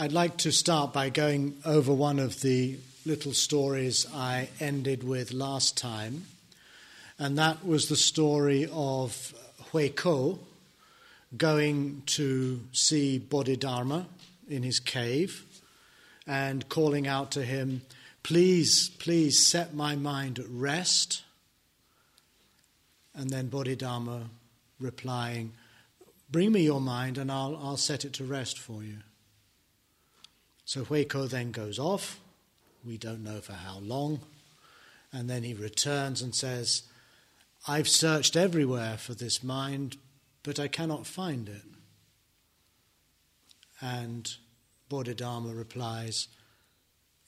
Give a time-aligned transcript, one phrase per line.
[0.00, 5.30] I'd like to start by going over one of the little stories I ended with
[5.30, 6.24] last time,
[7.18, 9.34] and that was the story of
[9.70, 10.38] Huike
[11.36, 14.06] going to see Bodhidharma
[14.48, 15.44] in his cave
[16.26, 17.82] and calling out to him,
[18.22, 21.24] Please, please set my mind at rest.
[23.14, 24.30] And then Bodhidharma
[24.80, 25.52] replying,
[26.30, 28.96] Bring me your mind and I'll, I'll set it to rest for you.
[30.70, 32.20] So Huike then goes off.
[32.86, 34.20] We don't know for how long.
[35.12, 36.84] And then he returns and says,
[37.66, 39.96] I've searched everywhere for this mind,
[40.44, 41.62] but I cannot find it.
[43.80, 44.32] And
[44.88, 46.28] Bodhidharma replies,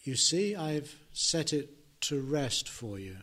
[0.05, 1.69] You see, I've set it
[2.03, 3.17] to rest for you.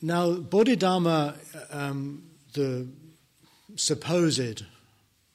[0.00, 1.34] Now, Bodhidharma,
[1.72, 2.86] um, the
[3.74, 4.62] supposed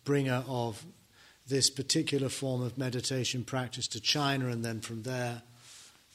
[0.04, 0.86] bringer of
[1.48, 5.42] this particular form of meditation practice to China, and then from there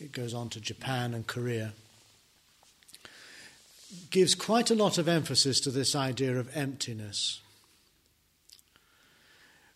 [0.00, 1.72] it goes on to Japan and Korea,
[4.10, 7.40] gives quite a lot of emphasis to this idea of emptiness.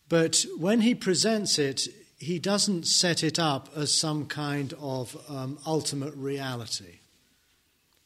[0.09, 5.59] But when he presents it, he doesn't set it up as some kind of um,
[5.65, 6.99] ultimate reality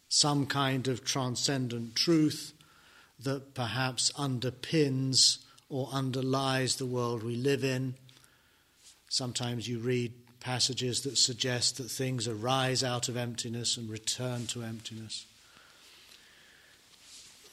[0.09, 2.53] some kind of transcendent truth
[3.19, 7.95] that perhaps underpins or underlies the world we live in.
[9.09, 14.63] Sometimes you read passages that suggest that things arise out of emptiness and return to
[14.63, 15.25] emptiness.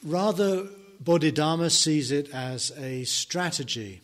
[0.03, 0.67] Rather,
[0.99, 4.01] Bodhidharma sees it as a strategy.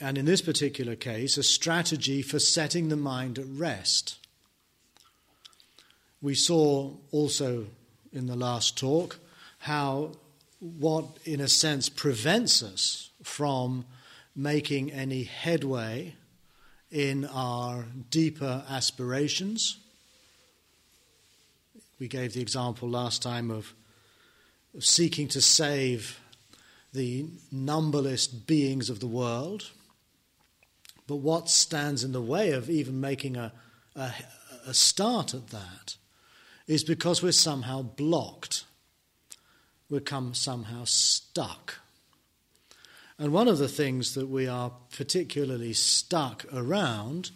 [0.00, 4.16] And in this particular case, a strategy for setting the mind at rest.
[6.20, 7.66] We saw also
[8.12, 9.18] in the last talk
[9.58, 10.12] how
[10.60, 13.84] what, in a sense, prevents us from
[14.34, 16.14] making any headway
[16.90, 19.78] in our deeper aspirations.
[21.98, 23.72] We gave the example last time of,
[24.78, 26.20] seeking to save
[26.92, 29.70] the numberless beings of the world.
[31.06, 33.52] But what stands in the way of even making a,
[33.94, 34.12] a,
[34.66, 35.96] a start at that
[36.66, 38.64] is because we're somehow blocked.
[39.88, 41.80] We're come somehow stuck.
[43.18, 47.30] And one of the things that we are particularly stuck around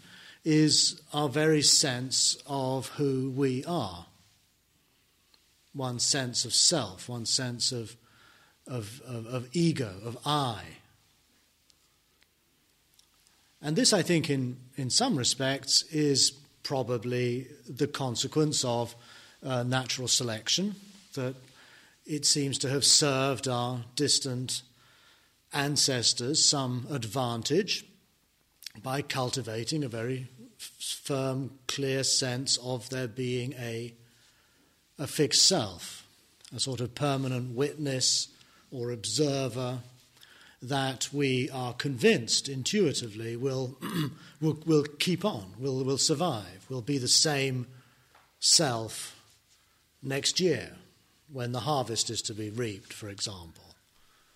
[0.44, 4.06] is our very sense of who we are.
[5.72, 7.96] One sense of self, one sense of,
[8.66, 10.62] of, of, of ego, of I.
[13.62, 16.32] And this, I think, in, in some respects, is
[16.62, 18.94] probably the consequence of
[19.42, 20.74] uh, natural selection
[21.14, 21.34] that
[22.06, 24.62] it seems to have served our distant
[25.52, 27.84] ancestors some advantage
[28.82, 30.28] by cultivating a very
[30.58, 33.92] firm, clear sense of there being a,
[34.98, 36.06] a fixed self,
[36.54, 38.28] a sort of permanent witness
[38.70, 39.78] or observer
[40.62, 43.76] that we are convinced intuitively will,
[44.40, 47.66] will, will keep on, will, will survive, will be the same
[48.38, 49.16] self
[50.02, 50.72] next year
[51.32, 53.64] when the harvest is to be reaped, for example.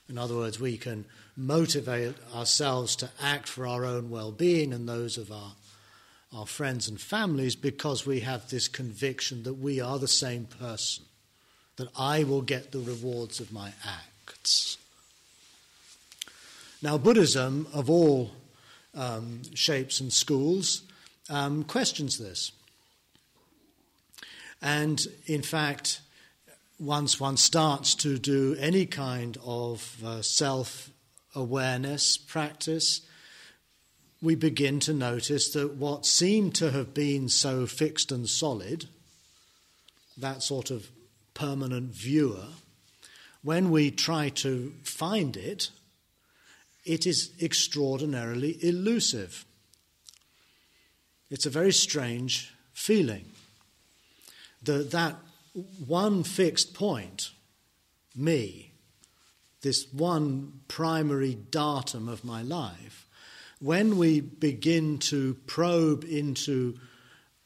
[0.08, 1.06] In other words, we can
[1.36, 5.52] motivate ourselves to act for our own well being and those of our,
[6.32, 11.04] our friends and families because we have this conviction that we are the same person,
[11.76, 14.76] that I will get the rewards of my acts.
[16.82, 18.30] Now, Buddhism, of all
[18.94, 20.82] um, shapes and schools,
[21.30, 22.52] um, questions this.
[24.60, 26.00] And in fact,
[26.78, 30.90] once one starts to do any kind of uh, self
[31.34, 33.02] awareness practice,
[34.22, 38.86] we begin to notice that what seemed to have been so fixed and solid,
[40.16, 40.88] that sort of
[41.34, 42.46] permanent viewer,
[43.42, 45.70] when we try to find it,
[46.84, 49.44] it is extraordinarily elusive.
[51.30, 53.24] It's a very strange feeling
[54.64, 55.16] the, that
[55.54, 57.30] one fixed point,
[58.14, 58.72] me,
[59.62, 63.08] this one primary datum of my life,
[63.60, 66.78] when we begin to probe into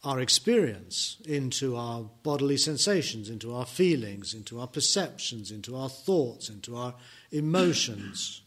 [0.05, 6.49] our experience, into our bodily sensations, into our feelings, into our perceptions, into our thoughts,
[6.49, 6.95] into our
[7.31, 8.43] emotions,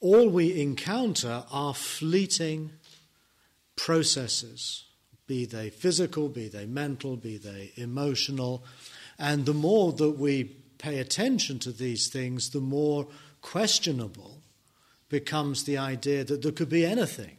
[0.00, 2.70] all we encounter are fleeting
[3.76, 4.84] processes
[5.28, 8.64] be they physical, be they mental, be they emotional.
[9.18, 10.44] And the more that we
[10.78, 13.06] pay attention to these things, the more
[13.40, 14.42] questionable
[15.08, 17.36] becomes the idea that there could be anything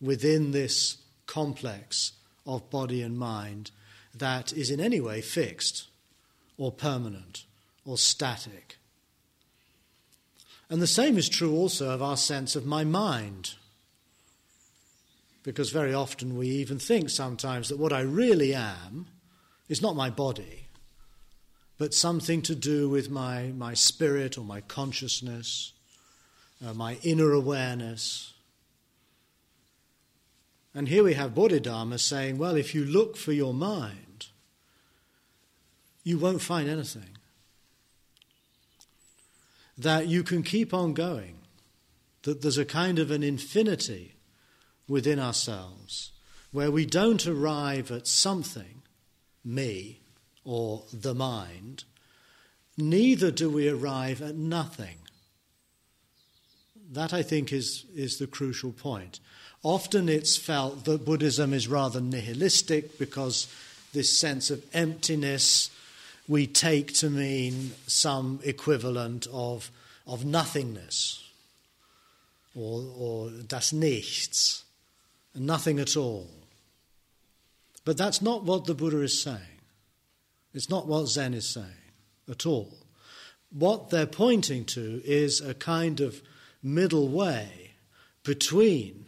[0.00, 0.96] within this
[1.26, 2.12] complex
[2.46, 3.70] of body and mind
[4.14, 5.88] that is in any way fixed
[6.56, 7.44] or permanent
[7.84, 8.78] or static.
[10.68, 13.54] And the same is true also of our sense of my mind.
[15.42, 19.06] Because very often we even think sometimes that what I really am
[19.68, 20.68] is not my body,
[21.78, 25.72] but something to do with my, my spirit or my consciousness,
[26.64, 28.34] uh, my inner awareness.
[30.74, 34.26] And here we have Bodhidharma saying, well, if you look for your mind,
[36.04, 37.16] you won't find anything
[39.78, 41.38] that you can keep on going,
[42.22, 44.14] that there's a kind of an infinity
[44.90, 46.10] within ourselves
[46.50, 48.82] where we don't arrive at something,
[49.44, 50.00] me
[50.44, 51.84] or the mind,
[52.76, 54.96] neither do we arrive at nothing.
[56.90, 59.20] That, I think, is, is the crucial point.
[59.62, 63.46] Often it's felt that Buddhism is rather nihilistic because
[63.92, 65.70] this sense of emptiness
[66.26, 69.70] we take to mean some equivalent of,
[70.06, 71.24] of nothingness
[72.56, 74.62] or, or das Nichts,
[75.34, 76.28] nothing at all.
[77.84, 79.60] But that's not what the Buddha is saying.
[80.52, 81.66] It's not what Zen is saying
[82.28, 82.78] at all.
[83.50, 86.22] What they're pointing to is a kind of
[86.62, 87.72] middle way
[88.22, 89.06] between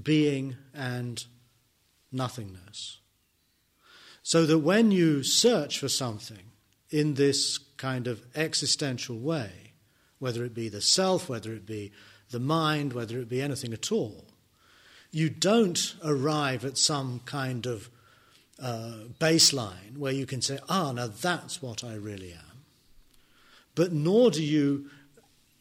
[0.00, 1.24] being and
[2.10, 2.98] nothingness.
[4.22, 6.52] So that when you search for something,
[6.92, 9.72] in this kind of existential way,
[10.18, 11.90] whether it be the self, whether it be
[12.30, 14.26] the mind, whether it be anything at all.
[15.12, 17.88] You don't arrive at some kind of
[18.60, 22.64] uh, baseline where you can say, ah, now that's what I really am.
[23.74, 24.90] But nor do you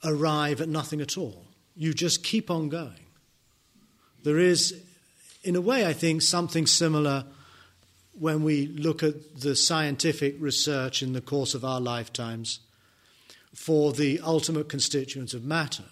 [0.03, 1.45] arrive at nothing at all.
[1.75, 3.05] You just keep on going.
[4.23, 4.81] There is,
[5.43, 7.25] in a way, I think, something similar
[8.17, 12.59] when we look at the scientific research in the course of our lifetimes
[13.53, 15.85] for the ultimate constituents of matter.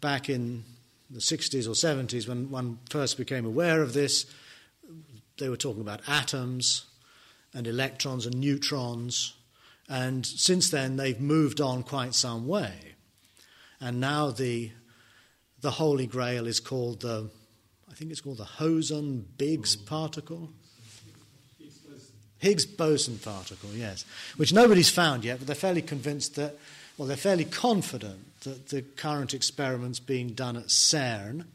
[0.00, 0.64] Back in
[1.12, 4.26] the 60s or 70s, when one first became aware of this,
[5.38, 6.86] they were talking about atoms
[7.54, 9.34] and electrons and neutrons.
[9.88, 12.94] And since then, they've moved on quite some way.
[13.80, 14.70] And now the,
[15.60, 17.30] the Holy Grail is called the
[17.92, 20.50] I think it's called the Hosen Biggs particle.
[22.38, 24.04] Higgs boson particle, yes,
[24.36, 26.56] which nobody's found yet, but they're fairly convinced that,
[26.96, 31.46] well, they're fairly confident that the current experiments being done at CERN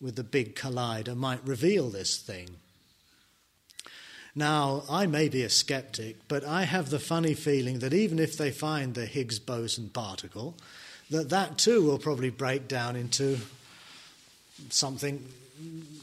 [0.00, 2.48] with the big collider might reveal this thing.
[4.34, 8.36] Now, I may be a skeptic, but I have the funny feeling that even if
[8.36, 10.54] they find the Higgs boson particle,
[11.10, 13.38] that that too will probably break down into
[14.68, 15.26] something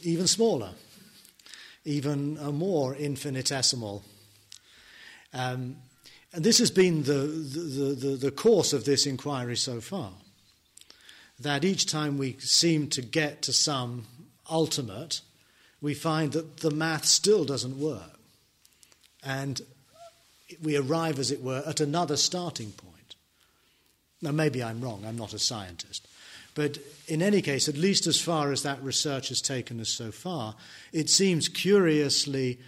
[0.01, 0.71] even smaller,
[1.85, 4.03] even more infinitesimal.
[5.33, 5.75] Um,
[6.33, 10.11] and this has been the, the, the, the course of this inquiry so far.
[11.39, 14.05] That each time we seem to get to some
[14.49, 15.21] ultimate,
[15.79, 18.19] we find that the math still doesn't work.
[19.23, 19.61] And
[20.61, 23.15] we arrive, as it were, at another starting point.
[24.21, 26.07] Now, maybe I'm wrong, I'm not a scientist.
[26.55, 30.11] But in any case, at least as far as that research has taken us so
[30.11, 30.55] far,
[30.91, 32.59] it seems curiously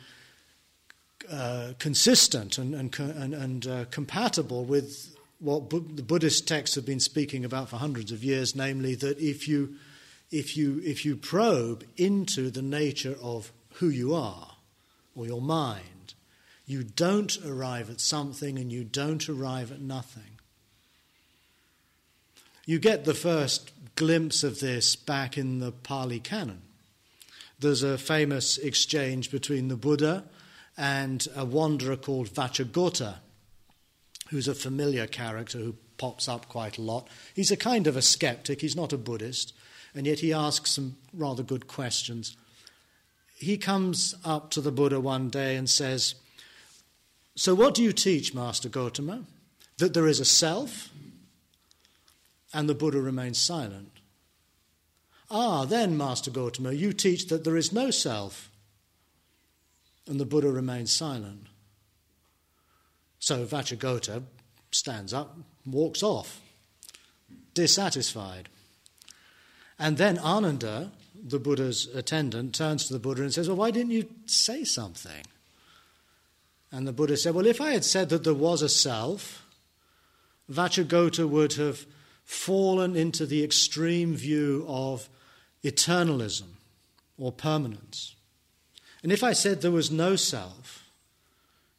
[1.32, 7.00] uh, consistent and, and, and, and uh, compatible with what the Buddhist texts have been
[7.00, 9.76] speaking about for hundreds of years, namely that if you,
[10.32, 14.56] if, you, if you probe into the nature of who you are
[15.16, 16.14] or your mind,
[16.66, 20.24] you don't arrive at something and you don't arrive at nothing.
[22.66, 26.62] You get the first glimpse of this back in the Pali Canon.
[27.60, 30.24] There's a famous exchange between the Buddha
[30.78, 33.16] and a wanderer called Vacchagotta,
[34.30, 37.08] who's a familiar character who pops up quite a lot.
[37.34, 39.54] He's a kind of a skeptic, he's not a Buddhist,
[39.94, 42.36] and yet he asks some rather good questions.
[43.36, 46.16] He comes up to the Buddha one day and says,
[47.36, 49.26] So, what do you teach, Master Gotama?
[49.78, 50.90] That there is a self?
[52.54, 53.92] And the Buddha remains silent.
[55.30, 58.50] Ah, then, Master Gautama, you teach that there is no self.
[60.08, 61.48] And the Buddha remains silent.
[63.20, 64.24] So Vacchagotta
[64.72, 66.42] stands up, walks off,
[67.54, 68.50] dissatisfied.
[69.80, 73.92] And then Ananda, the Buddha's attendant, turns to the Buddha and says, Well, why didn't
[73.92, 75.26] you say something?
[76.72, 79.46] And the Buddha said, Well, if I had said that there was a self,
[80.52, 81.86] Vacchagotta would have
[82.24, 85.10] fallen into the extreme view of
[85.64, 86.58] eternalism
[87.18, 88.15] or permanence.
[89.06, 90.90] And if I said there was no self,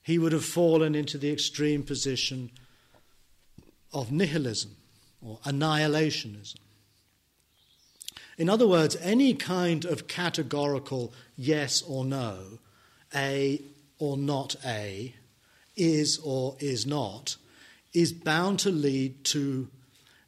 [0.05, 2.53] he would have fallen into the extreme position
[3.93, 4.77] of nihilism
[5.21, 6.61] or annihilationism.
[8.39, 12.61] In other words, any kind of categorical yes or no,
[13.13, 13.61] A
[13.99, 15.13] or not A,
[15.75, 17.35] is or is not,
[17.93, 19.67] is bound to lead to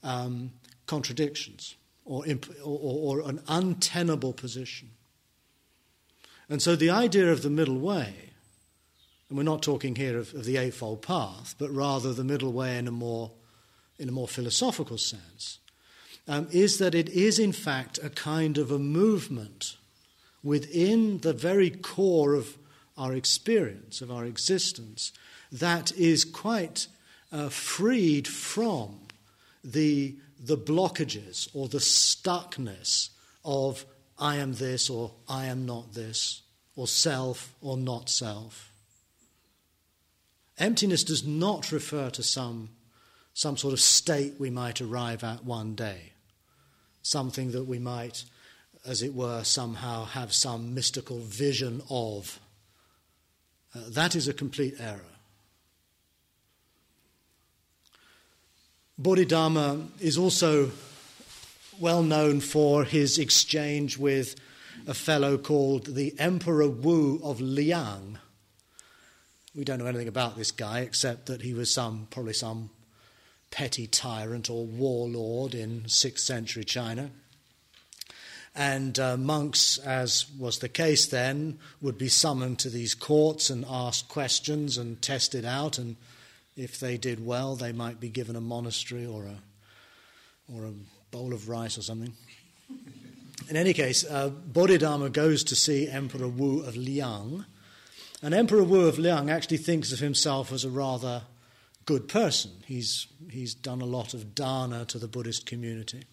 [0.03, 0.51] um,
[0.87, 4.91] contradictions or, imp- or, or an untenable position.
[6.49, 8.15] And so the idea of the middle way,
[9.29, 12.79] and we're not talking here of, of the Eightfold Path, but rather the middle way
[12.79, 13.31] in a more,
[13.99, 15.59] in a more philosophical sense,
[16.27, 19.77] um, is that it is in fact a kind of a movement
[20.43, 22.57] within the very core of
[22.97, 25.13] our experience, of our existence,
[25.53, 26.87] that is quite
[27.33, 29.01] uh, freed from
[29.63, 33.11] the, the blockages or the stuckness
[33.45, 33.85] of
[34.19, 36.43] I am this or I am not this,
[36.77, 38.73] or self or not self.
[40.59, 42.71] Emptiness does not refer to some,
[43.33, 46.13] some sort of state we might arrive at one day
[47.09, 48.25] something that we might,
[48.85, 52.39] as it were, somehow have some mystical vision of.
[53.75, 55.01] Uh, that is a complete error.
[58.99, 60.71] Bodhidharma is also
[61.81, 64.35] well known for his exchange with
[64.87, 68.19] a fellow called the Emperor Wu of Liang.
[69.55, 72.71] We don't know anything about this guy except that he was some, probably some
[73.51, 77.11] petty tyrant or warlord in 6th century China.
[78.55, 83.65] And uh, monks, as was the case then, would be summoned to these courts and
[83.69, 85.79] asked questions and tested out.
[85.79, 85.97] And
[86.57, 89.39] if they did well, they might be given a monastery or a,
[90.53, 90.73] or a
[91.11, 92.13] bowl of rice or something.
[93.49, 97.47] In any case, uh, Bodhidharma goes to see Emperor Wu of Liang.
[98.23, 101.23] And Emperor Wu of Liang actually thinks of himself as a rather
[101.87, 102.51] good person.
[102.67, 106.05] He's, he's done a lot of dana to the Buddhist community.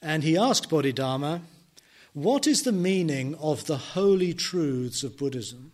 [0.00, 1.40] And he asked Bodhidharma,
[2.12, 5.72] What is the meaning of the holy truths of Buddhism?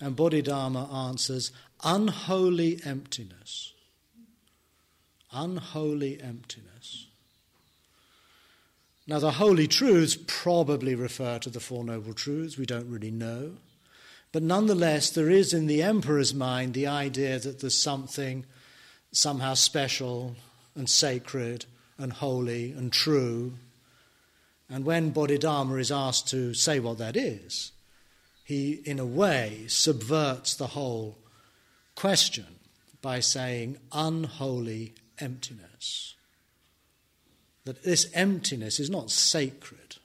[0.00, 1.52] And Bodhidharma answers,
[1.84, 3.73] Unholy emptiness.
[5.34, 7.06] Unholy emptiness.
[9.06, 12.56] Now, the holy truths probably refer to the Four Noble Truths.
[12.56, 13.56] We don't really know.
[14.32, 18.46] But nonetheless, there is in the emperor's mind the idea that there's something
[19.12, 20.36] somehow special
[20.74, 21.66] and sacred
[21.98, 23.54] and holy and true.
[24.70, 27.72] And when Bodhidharma is asked to say what that is,
[28.44, 31.18] he, in a way, subverts the whole
[31.94, 32.46] question
[33.02, 36.14] by saying unholy emptiness.
[37.64, 39.96] That this emptiness is not sacred,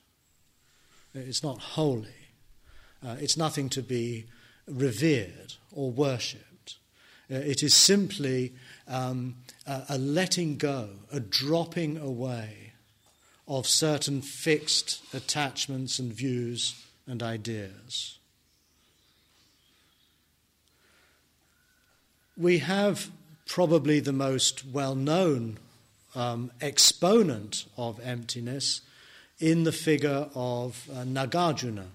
[1.14, 2.08] it's not holy.
[3.06, 4.26] Uh, it's nothing to be
[4.68, 6.76] revered or worshipped.
[7.32, 8.54] Uh, it is simply
[8.88, 9.36] um,
[9.66, 12.74] a, a letting go, a dropping away
[13.48, 16.76] of certain fixed attachments and views
[17.08, 18.20] and ideas.
[22.38, 23.10] We have
[23.50, 25.58] probably the most well known
[26.16, 28.82] um, exponent of emptiness
[29.40, 31.88] in the figure of uh, Nagarjuna.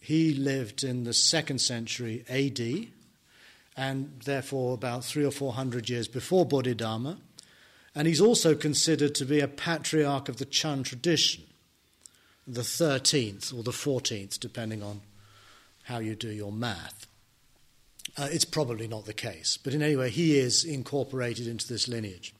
[0.00, 2.88] He lived in the second century AD,
[3.76, 7.18] and therefore about three or four hundred years before Bodhidharma.
[7.94, 11.44] And he's also considered to be a patriarch of the Chan tradition,
[12.46, 15.00] the 13th or the 14th, depending on
[15.84, 17.07] how you do your math.
[18.16, 21.86] Uh, it's probably not the case, but in any way, he is incorporated into this
[21.86, 22.34] lineage.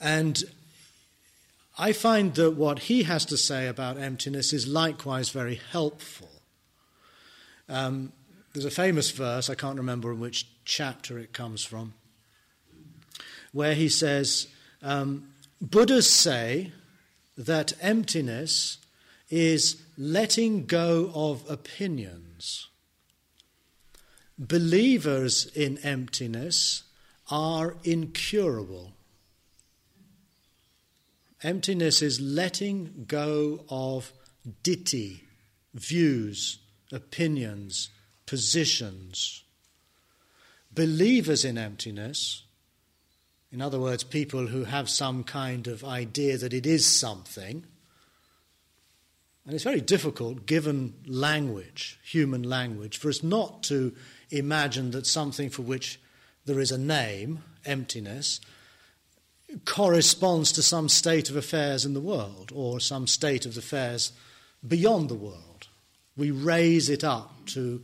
[0.00, 0.44] And
[1.76, 6.30] I find that what he has to say about emptiness is likewise very helpful.
[7.68, 8.12] Um,
[8.52, 11.94] there's a famous verse, I can't remember in which chapter it comes from,
[13.52, 14.48] where he says,
[14.82, 15.28] um,
[15.60, 16.72] Buddhas say
[17.36, 18.78] that emptiness
[19.30, 22.67] is letting go of opinions.
[24.38, 26.84] Believers in emptiness
[27.28, 28.92] are incurable.
[31.42, 34.12] Emptiness is letting go of
[34.62, 35.20] ditthi,
[35.74, 36.58] views,
[36.92, 37.90] opinions,
[38.26, 39.42] positions.
[40.72, 42.44] Believers in emptiness,
[43.50, 47.64] in other words, people who have some kind of idea that it is something,
[49.44, 53.94] and it's very difficult, given language, human language, for us not to
[54.30, 56.00] imagine that something for which
[56.44, 58.40] there is a name, emptiness,
[59.64, 64.12] corresponds to some state of affairs in the world or some state of affairs
[64.66, 65.68] beyond the world.
[66.16, 67.82] We raise it up to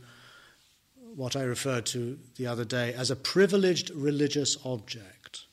[1.15, 5.45] what I referred to the other day as a privileged religious object.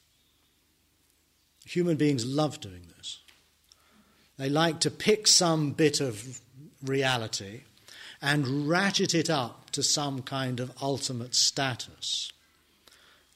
[1.64, 3.20] Human beings love doing this.
[4.36, 6.40] They like to pick some bit of
[6.82, 7.62] reality
[8.22, 12.30] and ratchet it up to some kind of ultimate status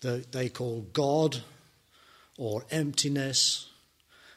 [0.00, 1.42] that they call God
[2.38, 3.68] or emptiness,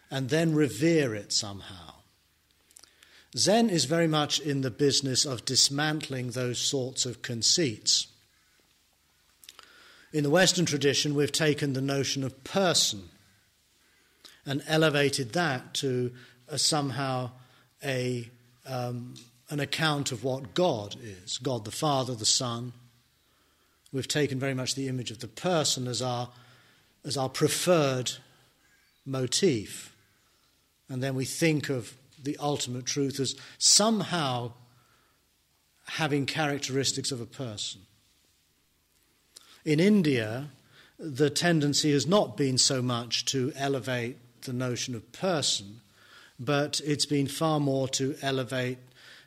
[0.10, 1.94] and then revere it somehow.
[3.38, 8.08] Zen is very much in the business of dismantling those sorts of conceits.
[10.12, 13.10] In the Western tradition, we've taken the notion of person
[14.46, 16.12] and elevated that to
[16.48, 17.30] a, somehow
[17.84, 18.28] a,
[18.66, 19.14] um,
[19.50, 22.74] an account of what God is God the Father, the Son.
[23.92, 26.30] We've taken very much the image of the person as our,
[27.04, 28.12] as our preferred
[29.06, 29.96] motif.
[30.88, 34.52] And then we think of the ultimate truth as somehow
[35.86, 37.82] having characteristics of a person.
[39.66, 40.50] In India,
[41.00, 45.82] the tendency has not been so much to elevate the notion of person,
[46.40, 48.78] but it's been far more to elevate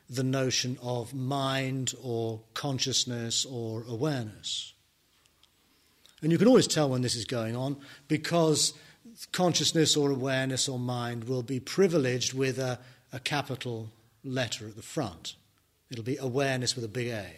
[0.09, 4.73] the notion of mind or consciousness or awareness.
[6.21, 8.73] And you can always tell when this is going on because
[9.31, 12.79] consciousness or awareness or mind will be privileged with a,
[13.11, 13.91] a capital
[14.23, 15.35] letter at the front.
[15.89, 17.29] It'll be awareness with a big A,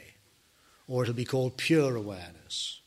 [0.88, 2.82] or it'll be called pure awareness.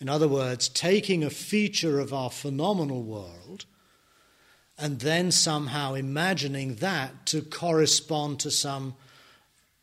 [0.00, 3.66] In other words, taking a feature of our phenomenal world
[4.78, 8.94] and then somehow imagining that to correspond to some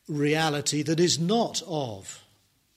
[0.08, 2.24] reality that is not of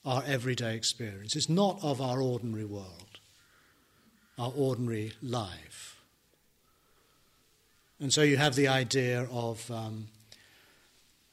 [0.05, 3.21] our everyday experience, it's not of our ordinary world,
[4.39, 5.97] our ordinary life.
[8.01, 10.09] And so you have the idea of, um,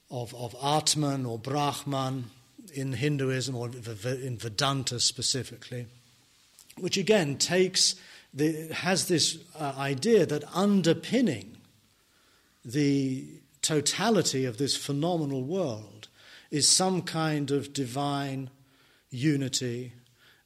[0.09, 2.25] of, of Atman or Brahman
[2.73, 5.85] in Hinduism or in Vedanta specifically,
[6.79, 7.95] which again takes
[8.35, 11.57] the, has this uh, idea that underpinning
[12.65, 13.25] the
[13.61, 16.09] totality of this phenomenal world
[16.51, 18.49] is some kind of divine
[19.09, 19.93] unity,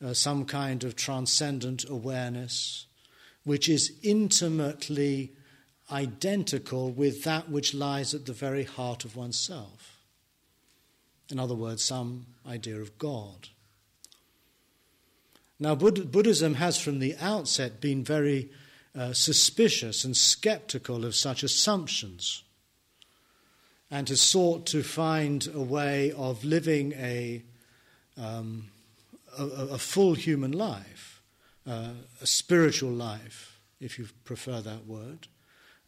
[0.06, 2.86] uh, some kind of transcendent awareness,
[3.44, 5.34] which is intimately
[5.92, 9.98] identical with that which lies at the very heart of oneself.
[11.32, 13.50] In other words, some idea of God.
[15.60, 18.50] Now, Buddhism has from the outset been very
[18.98, 22.44] uh, suspicious and skeptical of such assumptions
[23.92, 27.44] and has sought to find a way of living a,
[28.18, 28.70] um,
[29.38, 31.22] a, a, full human life,
[31.68, 31.92] uh,
[32.22, 35.28] a spiritual life, if you prefer that word,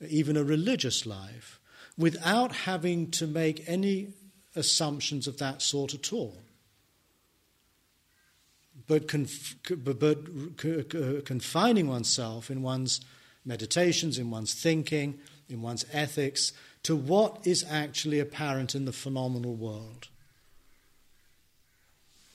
[0.06, 1.60] even a religious life,
[1.98, 4.10] without having to make any
[4.56, 6.38] assumptions of that sort at all
[8.92, 13.00] but, conf- but confining oneself in one's
[13.46, 16.52] meditations, in one's thinking, in one's ethics,
[16.84, 20.10] to what is actually apparent in the phenomenal world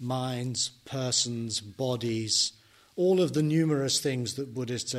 [0.01, 2.55] minds, persons, bodies,
[2.97, 4.95] all of the numerous things that Buddhists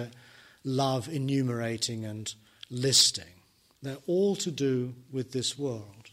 [0.63, 2.36] love enumerating and
[2.70, 3.41] listing.
[3.82, 6.12] They're all to do with this world,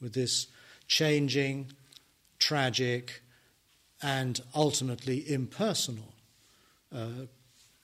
[0.00, 0.46] with this
[0.88, 1.72] changing,
[2.38, 3.20] tragic,
[4.02, 6.14] and ultimately impersonal
[6.94, 7.26] uh,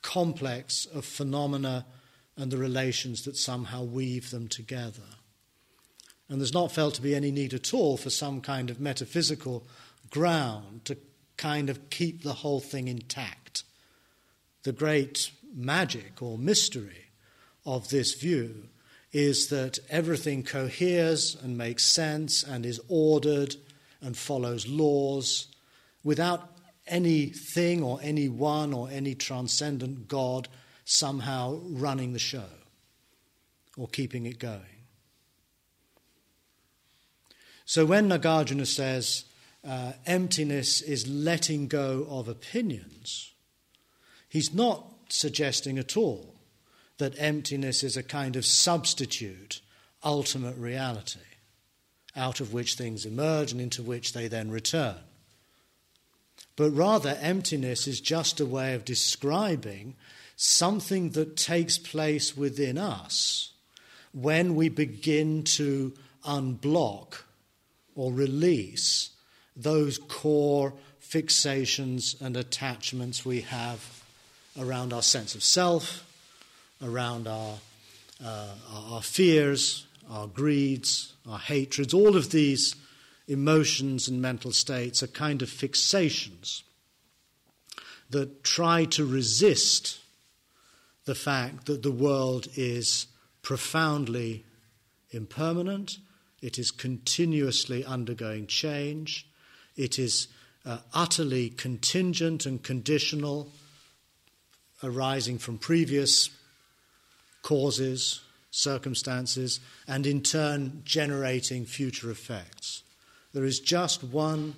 [0.02, 1.86] complex of phenomena
[2.36, 5.02] and the relations that somehow weave them together.
[6.28, 9.66] And there's not felt to be any need at all for some kind of metaphysical
[10.10, 10.96] ground to
[11.36, 13.64] kind of keep the whole thing intact.
[14.62, 17.06] The great magic or mystery
[17.66, 18.68] of this view
[19.12, 23.56] is that everything coheres and makes sense and is ordered
[24.00, 25.48] and follows laws
[26.04, 26.52] without
[26.86, 30.48] anything or anyone or any transcendent God
[30.84, 32.48] somehow running the show
[33.76, 34.60] or keeping it going.
[37.64, 39.24] So when Nagarjuna says
[39.66, 43.32] uh, emptiness is letting go of opinions,
[44.28, 46.34] he's not suggesting at all
[46.98, 49.60] that emptiness is a kind of substitute,
[50.04, 51.20] ultimate reality,
[52.14, 54.96] out of which things emerge and into which they then return
[56.56, 59.94] but rather emptiness is just a way of describing
[60.36, 63.52] something that takes place within us
[64.12, 65.92] when we begin to
[66.26, 67.22] unblock
[67.94, 69.10] or release
[69.56, 74.02] those core fixations and attachments we have
[74.58, 76.06] around our sense of self,
[76.82, 77.54] around our,
[78.24, 78.54] uh,
[78.90, 82.74] our fears, our greeds, our hatreds, all of these
[83.28, 86.62] emotions and mental states are kind of fixations
[88.10, 89.98] that try to resist
[91.04, 93.06] the fact that the world is
[93.42, 94.44] profoundly
[95.10, 95.98] impermanent,
[96.40, 99.26] it is continuously undergoing change,
[99.76, 100.28] it is
[100.64, 103.50] uh, utterly contingent and conditional,
[104.82, 106.30] arising from previous
[107.42, 112.82] causes, circumstances, and in turn generating future effects.
[113.32, 114.54] There is just one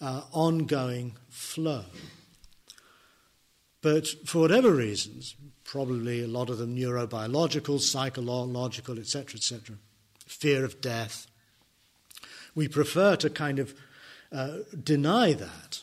[0.00, 1.84] uh, ongoing flow.
[3.82, 9.76] But for whatever reasons, probably a lot of them neurobiological, psychological, etc., etc.,
[10.26, 11.26] fear of death,
[12.54, 13.74] we prefer to kind of
[14.32, 15.82] uh, deny that,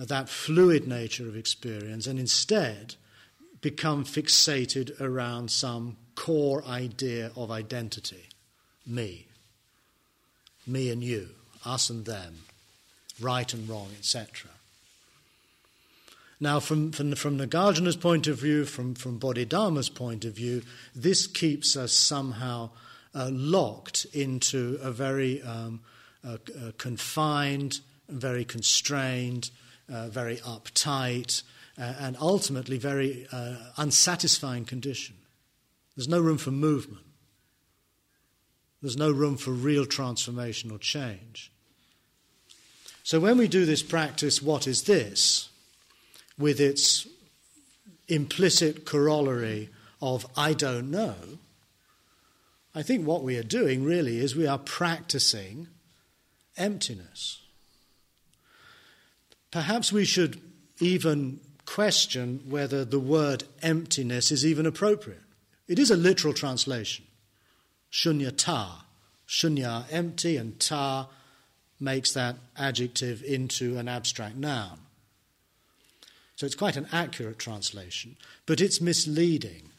[0.00, 2.94] uh, that fluid nature of experience, and instead
[3.60, 8.28] become fixated around some core idea of identity
[8.86, 9.26] me,
[10.66, 11.28] me and you,
[11.64, 12.38] us and them,
[13.20, 14.50] right and wrong, etc.
[16.40, 20.62] Now, from, from, from Nagarjuna's point of view, from, from Bodhidharma's point of view,
[20.94, 22.70] this keeps us somehow
[23.14, 25.80] uh, locked into a very um,
[26.78, 29.50] confined, very constrained,
[29.92, 31.42] uh, very uptight,
[31.78, 35.16] uh, and ultimately very uh, unsatisfying condition.
[35.96, 37.04] There's no room for movement.
[38.82, 41.52] There's no room for real transformation or change.
[43.04, 45.48] So when we do this practice, what is this?
[46.38, 47.06] with its
[48.08, 51.14] implicit corollary of I don't know,
[52.74, 55.68] I think what we are doing really is we are practicing
[56.56, 57.40] emptiness.
[59.50, 60.40] Perhaps we should
[60.80, 65.22] even question whether the word emptiness is even appropriate.
[65.68, 67.04] It is a literal translation.
[67.92, 68.84] Shunyata.
[69.28, 71.08] Shunya, empty, and ta
[71.78, 74.78] makes that adjective into an abstract noun.
[76.36, 79.70] So it's quite an accurate translation, but it's misleading.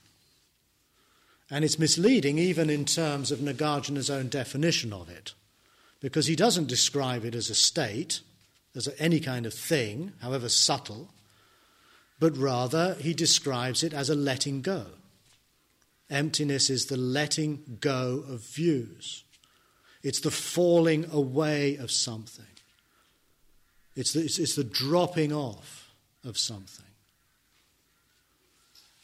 [1.51, 5.33] And it's misleading even in terms of Nagarjuna's own definition of it,
[5.99, 8.21] because he doesn't describe it as a state,
[8.75, 11.09] as any kind of thing, however subtle,
[12.19, 14.85] but rather he describes it as a letting go.
[16.09, 19.23] Emptiness is the letting go of views,
[20.03, 22.45] it's the falling away of something,
[23.95, 26.85] it's the, it's, it's the dropping off of something.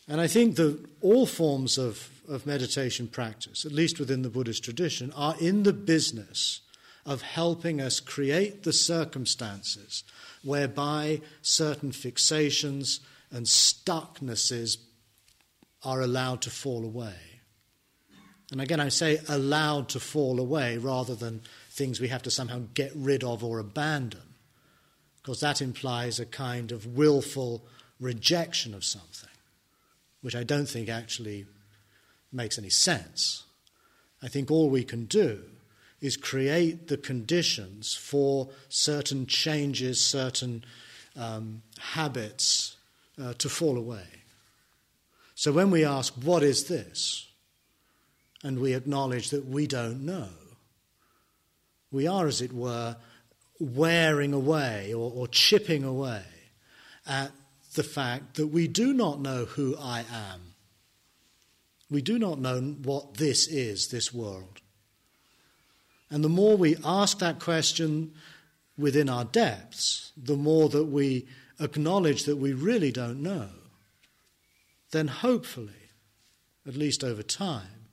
[0.07, 4.63] And I think that all forms of, of meditation practice, at least within the Buddhist
[4.63, 6.61] tradition, are in the business
[7.05, 10.03] of helping us create the circumstances
[10.43, 12.99] whereby certain fixations
[13.31, 14.77] and stucknesses
[15.83, 17.15] are allowed to fall away.
[18.51, 22.63] And again, I say allowed to fall away rather than things we have to somehow
[22.73, 24.21] get rid of or abandon
[25.21, 27.63] because that implies a kind of willful
[27.99, 29.29] rejection of something,
[30.21, 31.45] which I don't think actually
[32.31, 33.43] makes any sense.
[34.23, 35.43] I think all we can do
[36.01, 40.63] is create the conditions for certain changes, certain
[41.15, 42.77] um, habits
[43.21, 44.05] uh, to fall away.
[45.39, 47.25] So when we ask, What is this?
[48.43, 50.27] and we acknowledge that we don't know,
[51.91, 52.97] we are, as it were,
[53.57, 56.23] wearing away or, or chipping away
[57.07, 57.31] at
[57.75, 60.41] the fact that we do not know who I am.
[61.89, 64.59] We do not know what this is, this world.
[66.09, 68.11] And the more we ask that question
[68.77, 71.27] within our depths, the more that we
[71.61, 73.49] acknowledge that we really don't know,
[74.91, 75.91] then hopefully,
[76.67, 77.87] at least over time,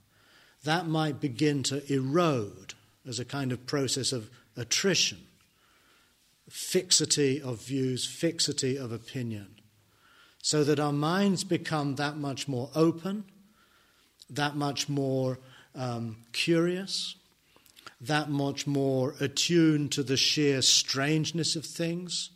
[0.65, 2.75] that might begin to erode
[3.07, 5.19] as a kind of process of attrition
[6.49, 9.49] fixity of views, fixity of opinion,
[10.43, 13.25] so that our minds become that much more open,
[14.31, 15.39] that much more
[15.75, 17.17] um, curious,
[18.01, 22.31] that much more attuned to the sheer strangeness of things,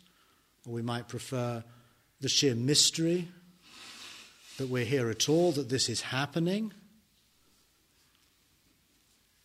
[0.65, 1.63] or we might prefer
[2.19, 3.29] the sheer mystery
[4.61, 6.71] that we're here at all, that this is happening.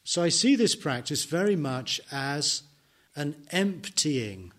[0.05, 2.63] So I see this practice very much as
[3.17, 4.53] an emptying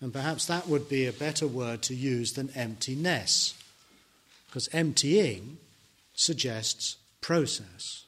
[0.00, 3.54] and perhaps that would be a better word to use than emptiness,
[4.46, 5.58] because emptying
[6.14, 8.04] suggests process.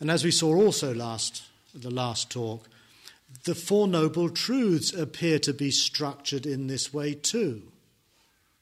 [0.00, 2.68] And as we saw also last the last talk,
[3.44, 7.71] the Four Noble Truths appear to be structured in this way too.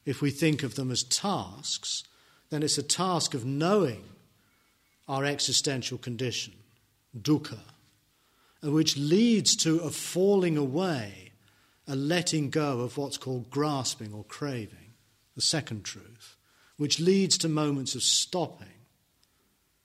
[0.04, 2.04] If we think of them as tasks,
[2.50, 4.04] then it's a task of knowing
[5.08, 6.54] our existential condition,
[7.20, 7.58] dukkha,
[8.62, 11.32] which leads to a falling away,
[11.88, 14.92] a letting go of what's called grasping or craving,
[15.34, 16.36] the second truth,
[16.76, 18.68] which leads to moments of stopping,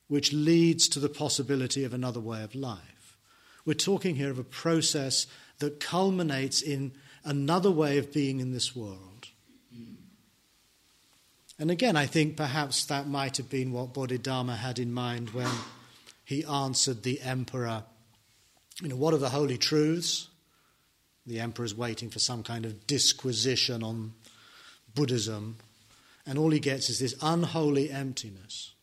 [0.07, 3.17] which leads to the possibility of another way of life.
[3.65, 5.25] We're talking here of a process
[5.59, 6.91] that culminates in
[7.23, 9.14] another way of being in this world.
[11.57, 15.49] And again, I think perhaps that might have been what Bodhidharma had in mind when
[16.25, 17.83] he answered the emperor,
[18.81, 20.27] you know, what are the holy truths?
[21.25, 24.13] The emperor's waiting for some kind of disquisition on
[24.93, 25.57] Buddhism,
[26.25, 28.73] and all he gets is this unholy emptiness.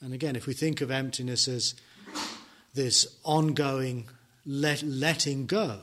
[0.00, 1.74] And again, if we think of emptiness as
[2.72, 4.08] this ongoing
[4.46, 5.80] let, letting go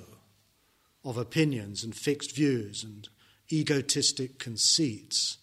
[1.03, 3.07] of opinions and fixed views and
[3.51, 5.37] egotistic conceits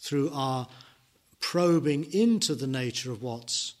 [0.00, 0.66] through our
[1.38, 3.74] probing into the nature of what's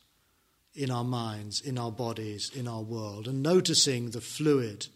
[0.74, 4.86] in our minds, in our bodies, in our world, and noticing the fluid,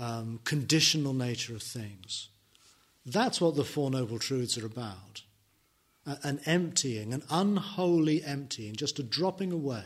[0.00, 2.28] um, conditional nature of things.
[3.04, 5.22] That's what the Four Noble Truths are about
[6.22, 9.84] an emptying, an unholy emptying, just a dropping away.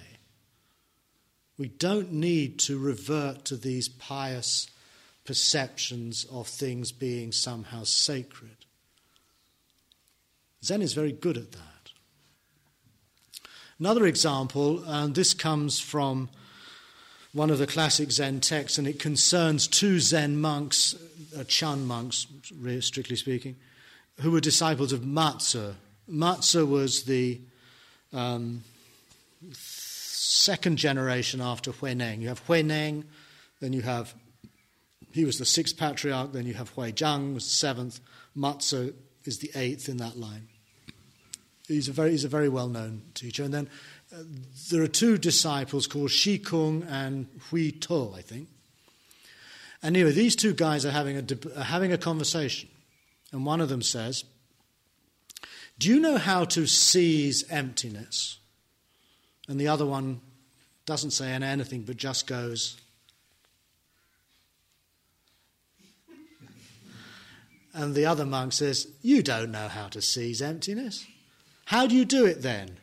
[1.57, 4.69] We don't need to revert to these pious
[5.25, 8.60] perceptions of things being somehow sacred.
[10.63, 11.93] Zen is very good at that.
[13.79, 16.29] Another example, and this comes from
[17.33, 20.95] one of the classic Zen texts, and it concerns two Zen monks,
[21.39, 22.27] uh, Chan monks,
[22.81, 23.57] strictly speaking,
[24.21, 25.75] who were disciples of Matsu.
[26.07, 27.41] Matsu was the
[28.13, 28.65] um,
[29.53, 32.21] second generation after Huineng.
[32.21, 33.05] You have Huineng,
[33.61, 34.15] then you have,
[35.13, 38.01] he was the sixth patriarch, then you have Huairang, was the seventh.
[38.35, 38.93] Matsu
[39.31, 40.49] is the eighth in that line.
[41.69, 43.45] He's a very, he's a very well known teacher.
[43.45, 43.69] And then
[44.13, 44.25] uh,
[44.73, 48.49] there are two disciples called Shi Kung and Hui To, I think.
[49.83, 52.69] And anyway, these two guys are having a, are having a conversation.
[53.31, 54.25] And one of them says,
[55.79, 58.41] Do you know how to seize emptiness?
[59.49, 60.21] And the other one
[60.87, 62.81] doesn't say anything but just goes,
[67.73, 71.07] And the other monk says, You don't know how to seize emptiness.
[71.67, 72.79] How do you do it then?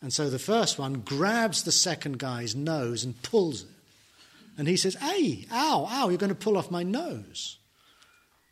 [0.00, 3.68] And so the first one grabs the second guy's nose and pulls it.
[4.56, 7.58] And he says, Hey, ow, ow, you're going to pull off my nose.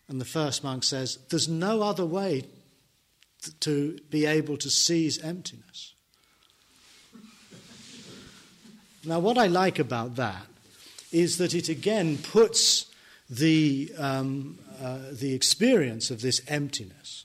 [0.08, 2.44] And the first monk says, There's no other way
[3.60, 5.94] to be able to seize emptiness.
[9.04, 10.46] Now, what I like about that
[11.12, 12.86] is that it again puts
[13.30, 17.24] the, um, uh, the experience of this emptiness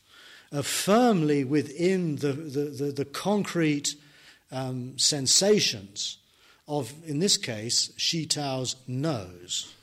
[0.51, 3.95] uh, firmly within the, the, the, the concrete
[4.51, 6.17] um, sensations
[6.67, 9.73] of, in this case, Shi Tao's nose.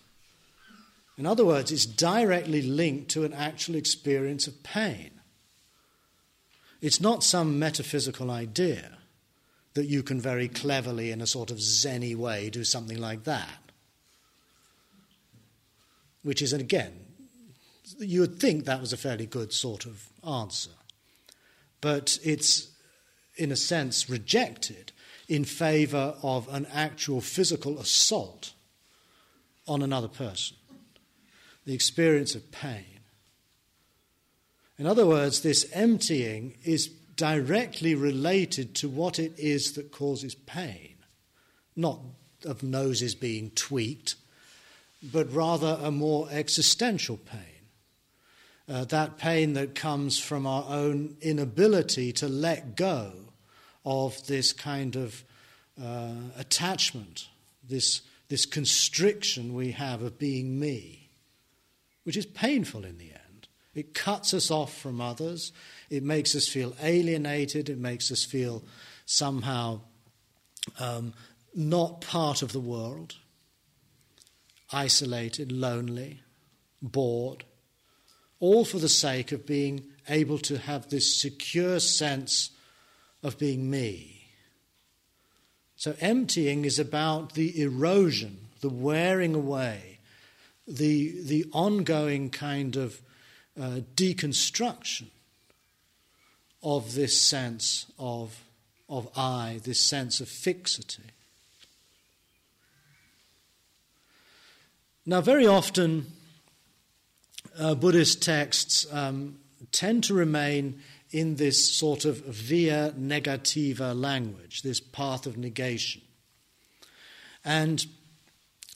[1.17, 5.11] In other words, it's directly linked to an actual experience of pain.
[6.81, 8.99] It's not some metaphysical idea
[9.75, 13.59] that you can very cleverly, in a sort of zenny way, do something like that.
[16.23, 17.08] Which is, again,
[17.99, 20.71] you would think that was a fairly good sort of answer.
[21.81, 22.69] But it's,
[23.37, 24.93] in a sense, rejected
[25.29, 28.53] in favor of an actual physical assault
[29.67, 30.57] on another person,
[31.67, 33.01] the experience of pain.
[34.79, 40.95] In other words, this emptying is directly related to what it is that causes pain,
[41.77, 42.01] not
[42.45, 44.15] of noses being tweaked,
[45.03, 47.58] but rather a more existential pain
[48.69, 53.13] uh, that pain that comes from our own inability to let go
[53.85, 55.25] of this kind of
[55.83, 57.29] uh, attachment,
[57.67, 61.09] this, this constriction we have of being me,
[62.05, 63.49] which is painful in the end.
[63.75, 65.53] It cuts us off from others,
[65.89, 68.63] it makes us feel alienated, it makes us feel
[69.07, 69.81] somehow
[70.79, 71.15] um,
[71.55, 73.15] not part of the world,
[74.71, 76.21] isolated, lonely,
[76.83, 77.45] bored
[78.41, 82.51] all for the sake of being able to have this secure sense
[83.23, 84.27] of being me.
[85.77, 89.99] So, emptying is about the erosion, the wearing away,
[90.67, 93.01] the, the ongoing kind of
[93.61, 95.07] uh, deconstruction
[96.63, 98.41] of this sense of,
[98.89, 101.03] of I, this sense of fixity.
[105.07, 106.07] Now, very often,
[107.59, 109.39] uh, Buddhist texts um,
[109.73, 116.03] tend to remain in this sort of via negativa language, this path of negation.
[117.45, 117.85] And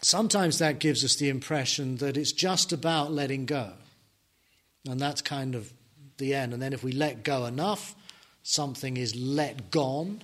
[0.00, 3.72] sometimes that gives us the impression that it's just about letting go.
[4.88, 5.72] And that's kind of
[6.16, 6.52] the end.
[6.52, 7.94] And then if we let go enough,
[8.42, 10.22] something is let gone,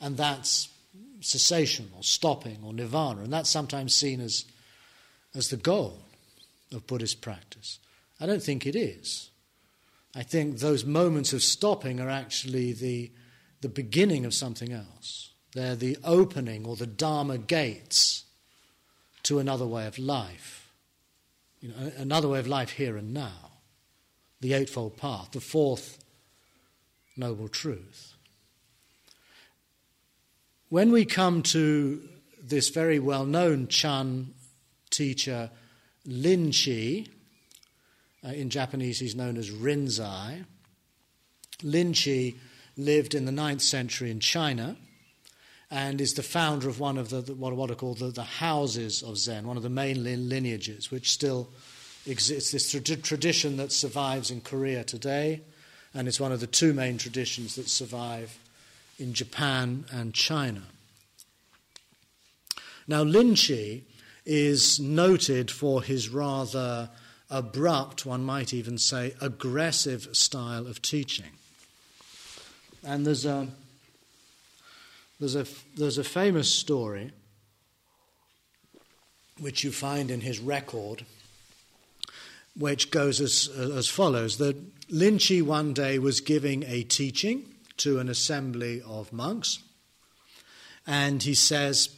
[0.00, 0.68] and that's
[1.20, 3.22] cessation or stopping or nirvana.
[3.22, 4.44] And that's sometimes seen as,
[5.34, 5.98] as the goal
[6.72, 7.78] of Buddhist practice.
[8.20, 9.30] I don't think it is.
[10.14, 13.10] I think those moments of stopping are actually the,
[13.60, 15.32] the beginning of something else.
[15.52, 18.24] They're the opening or the Dharma gates
[19.24, 20.72] to another way of life.
[21.60, 23.50] You know, another way of life here and now.
[24.40, 25.98] The Eightfold Path, the fourth
[27.16, 28.14] noble truth.
[30.68, 32.08] When we come to
[32.42, 34.34] this very well known Chan
[34.90, 35.50] teacher,
[36.08, 37.04] Lin Chi,
[38.24, 40.46] uh, in Japanese he's known as Rinzai.
[41.62, 42.34] Lin Chi
[42.78, 44.76] lived in the 9th century in China
[45.70, 48.22] and is the founder of one of the, the what, what are called the, the,
[48.22, 51.50] houses of Zen, one of the main lineages, which still
[52.06, 52.52] exists.
[52.52, 55.42] This tra- tradition that survives in Korea today,
[55.92, 58.38] and it's one of the two main traditions that survive
[58.98, 60.62] in Japan and China.
[62.86, 63.82] Now, Lin Chi
[64.30, 66.90] is noted for his rather
[67.30, 71.30] abrupt, one might even say aggressive style of teaching.
[72.84, 73.48] And there's a,
[75.18, 75.46] there's a,
[75.78, 77.10] there's a famous story
[79.40, 81.06] which you find in his record,
[82.54, 84.56] which goes as, as follows that
[84.90, 87.46] Lin Chi one day was giving a teaching
[87.78, 89.60] to an assembly of monks,
[90.86, 91.88] and he says,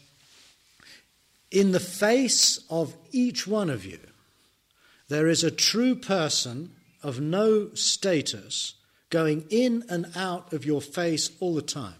[1.50, 3.98] In the face of each one of you,
[5.08, 6.70] there is a true person
[7.02, 8.74] of no status
[9.10, 11.94] going in and out of your face all the time.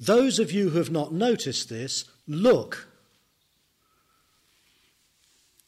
[0.00, 2.88] Those of you who have not noticed this, look.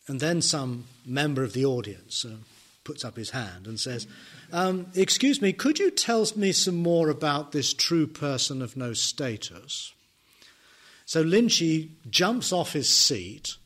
[0.07, 2.37] And then some member of the audience uh,
[2.85, 4.07] puts up his hand and says,
[4.53, 8.93] um, Excuse me, could you tell me some more about this true person of no
[8.93, 9.93] status?
[11.11, 13.57] So Lin Chi jumps off his seat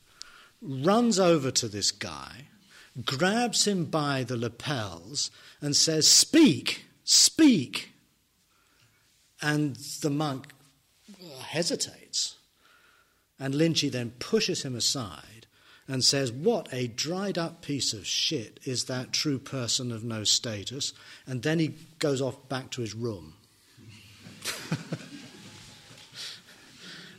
[0.62, 2.46] runs over to this guy,
[3.04, 5.30] grabs him by the lapels,
[5.60, 7.92] and says, Speak, speak.
[9.42, 10.54] And the monk
[11.10, 12.36] uh, hesitates.
[13.38, 15.46] And Lin Chi then pushes him aside
[15.86, 20.24] and says, What a dried up piece of shit is that true person of no
[20.24, 20.94] status?
[21.26, 23.34] And then he goes off back to his room.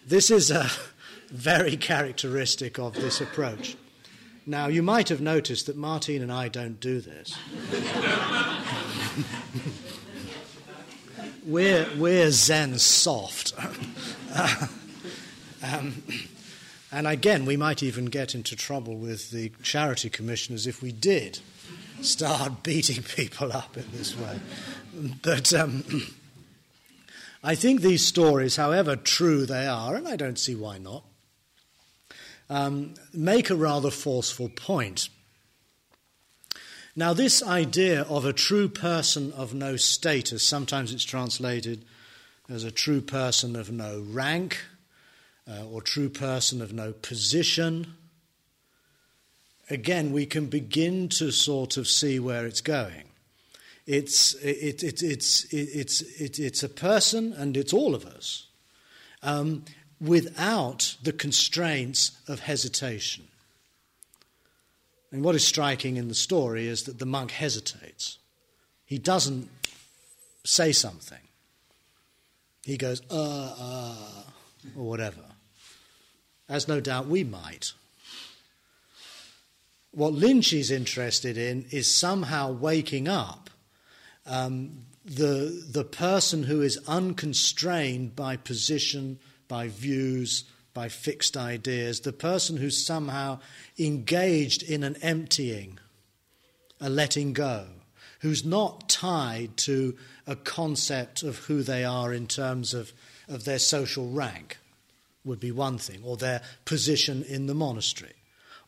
[0.06, 0.70] this is a
[1.30, 3.78] very characteristic of this approach.
[4.48, 7.36] Now, you might have noticed that Martine and I don't do this.
[11.46, 13.54] we're, we're Zen soft.
[15.64, 16.04] um,
[16.92, 21.40] and again, we might even get into trouble with the charity commissioners if we did
[22.02, 24.40] start beating people up in this way.
[25.24, 25.84] But um,
[27.46, 31.04] I think these stories, however true they are, and I don't see why not,
[32.50, 35.10] um, make a rather forceful point.
[36.96, 41.86] Now, this idea of a true person of no status, sometimes it's translated
[42.50, 44.58] as a true person of no rank
[45.48, 47.94] uh, or true person of no position.
[49.70, 53.04] Again, we can begin to sort of see where it's going.
[53.86, 58.48] It's, it, it, it's, it, it's, it, it's a person, and it's all of us,
[59.22, 59.64] um,
[60.02, 63.28] without the constraints of hesitation.
[65.12, 68.18] And what is striking in the story is that the monk hesitates.
[68.86, 69.50] He doesn't
[70.44, 71.20] say something.
[72.64, 74.24] He goes, uh, uh,
[74.76, 75.22] or whatever,
[76.50, 77.74] as no doubt we might.
[79.92, 83.45] What Lin Chi is interested in is somehow waking up
[84.26, 92.14] um, the, the person who is unconstrained by position, by views, by fixed ideas, the
[92.14, 93.40] person who's somehow
[93.80, 95.80] engaged in an emptying,
[96.82, 97.66] a letting go,
[98.20, 99.96] who's not tied to
[100.28, 102.92] a concept of who they are in terms of,
[103.28, 104.58] of their social rank,
[105.24, 108.14] would be one thing, or their position in the monastery,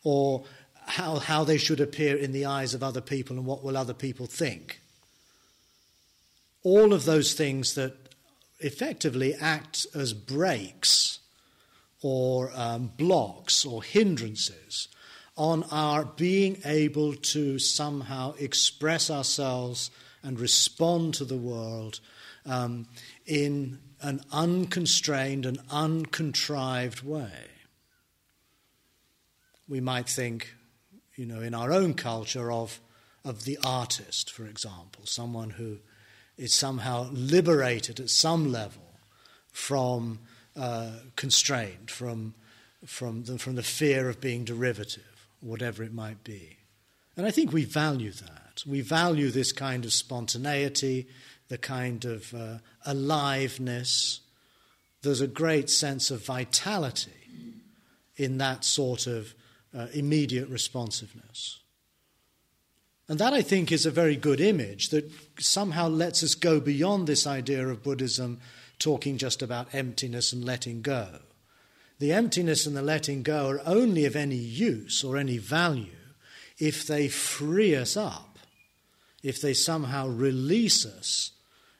[0.03, 0.43] or
[0.85, 3.93] how, how they should appear in the eyes of other people and what will other
[3.93, 4.79] people think.
[6.67, 7.93] All of those things that
[8.59, 11.19] effectively act as brakes
[12.01, 14.89] or um, blocks or hindrances
[15.37, 19.91] on our being able to somehow express ourselves
[20.21, 22.01] and respond to the world
[22.45, 22.85] um,
[23.25, 27.45] in an unconstrained and uncontrived way.
[29.69, 30.53] We might think,
[31.15, 32.81] you know, in our own culture of,
[33.23, 35.77] of the artist, for example, someone who
[36.37, 38.83] is somehow liberated at some level
[39.51, 40.19] from
[40.55, 42.33] uh, constraint, from,
[42.85, 46.57] from, the, from the fear of being derivative, whatever it might be.
[47.15, 48.63] And I think we value that.
[48.65, 51.07] We value this kind of spontaneity,
[51.47, 54.21] the kind of uh, aliveness.
[55.01, 57.11] There's a great sense of vitality
[58.15, 59.33] in that sort of
[59.75, 61.59] uh, immediate responsiveness.
[63.09, 67.07] And that, I think, is a very good image that somehow lets us go beyond
[67.07, 68.39] this idea of Buddhism
[68.79, 71.19] talking just about emptiness and letting go.
[71.99, 75.87] The emptiness and the letting go are only of any use or any value
[76.59, 78.39] if they free us up,
[79.23, 81.31] if they somehow release us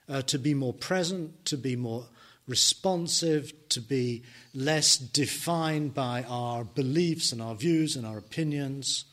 [0.08, 2.06] uh, to be more present, to be more
[2.46, 4.22] responsive, to be
[4.54, 9.04] less defined by our beliefs and our views and our opinions,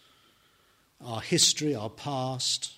[1.04, 2.74] our history, our past,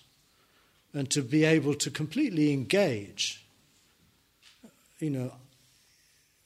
[0.92, 3.44] and to be able to completely engage,
[4.98, 5.32] you know,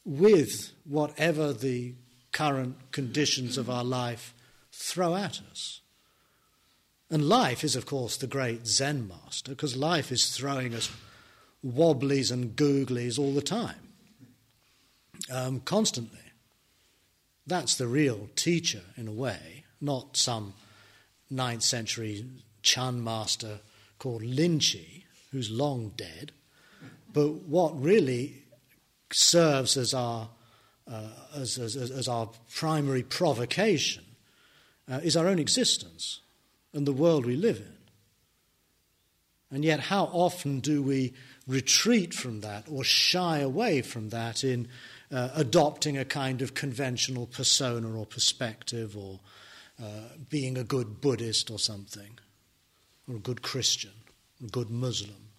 [0.05, 1.95] with whatever the
[2.33, 4.35] current conditions of our life
[4.73, 5.81] throw at us.
[7.11, 10.91] And life is, of course, the great Zen master, because life is throwing us
[11.63, 13.93] wobblies and googlies all the time,
[15.31, 16.19] um, constantly.
[17.47, 20.55] That's the real teacher, in a way, not some
[21.33, 22.25] 9th century
[22.63, 23.61] Chan master
[23.99, 26.33] called Lin Chi, who's long dead.
[27.13, 28.43] But what really
[29.13, 30.29] serves as our,
[30.91, 34.05] uh, as, as, as, our primary provocation
[34.91, 36.21] uh, is our own existence
[36.73, 37.77] and the world we live in.
[39.55, 41.13] And yet, how often do we
[41.47, 44.69] retreat from that or shy away from that in
[45.11, 49.21] uh, adopting a kind of conventional persona or perspective or
[49.83, 49.87] uh,
[50.31, 52.19] being a good Buddhist or something,
[53.09, 53.91] or a good Christian,
[54.41, 55.31] or a good Muslim,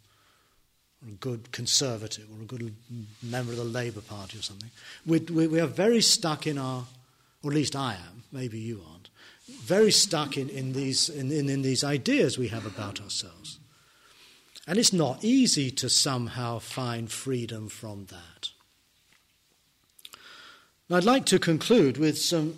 [1.01, 2.75] or a good conservative, or a good
[3.21, 4.71] member of the Labour Party or something.
[5.05, 6.85] We, we, we are very stuck in our,
[7.41, 9.09] or at least I am, maybe you aren't,
[9.47, 13.59] very stuck in, in, these, in, in, in these ideas we have about ourselves.
[14.67, 18.49] And it's not easy to somehow find freedom from that.
[20.89, 22.57] I'd like to conclude with, some,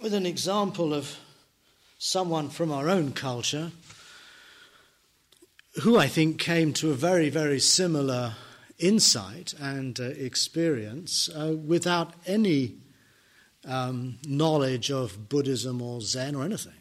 [0.00, 1.18] with an example of
[1.98, 3.72] someone from our own culture
[5.82, 8.34] who I think came to a very, very similar
[8.78, 12.74] insight and uh, experience uh, without any
[13.66, 16.72] um, knowledge of Buddhism or Zen or anything.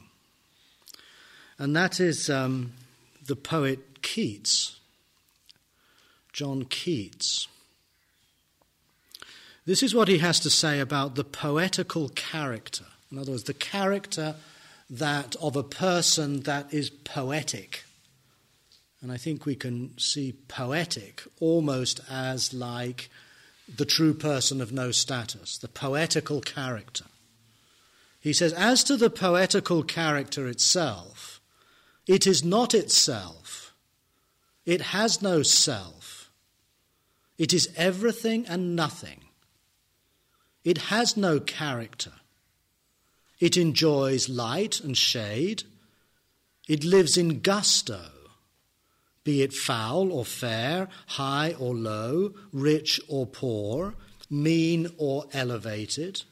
[1.57, 2.73] And that is um,
[3.25, 4.77] the poet Keats,
[6.33, 7.47] John Keats.
[9.65, 12.85] This is what he has to say about the poetical character.
[13.11, 14.35] In other words, the character
[14.89, 17.83] that of a person that is poetic.
[19.01, 23.09] And I think we can see poetic almost as like
[23.73, 27.05] the true person of no status, the poetical character.
[28.19, 31.41] He says, as to the poetical character itself,
[32.07, 33.65] it is not itself
[34.65, 36.31] it has no self.
[37.37, 39.25] It is everything and nothing.
[40.63, 42.13] It has no character.
[43.39, 45.63] It enjoys light and shade.
[46.67, 48.09] It lives in gusto,
[49.23, 53.95] be it foul or fair, high or low, rich or poor,
[54.29, 56.23] mean or elevated.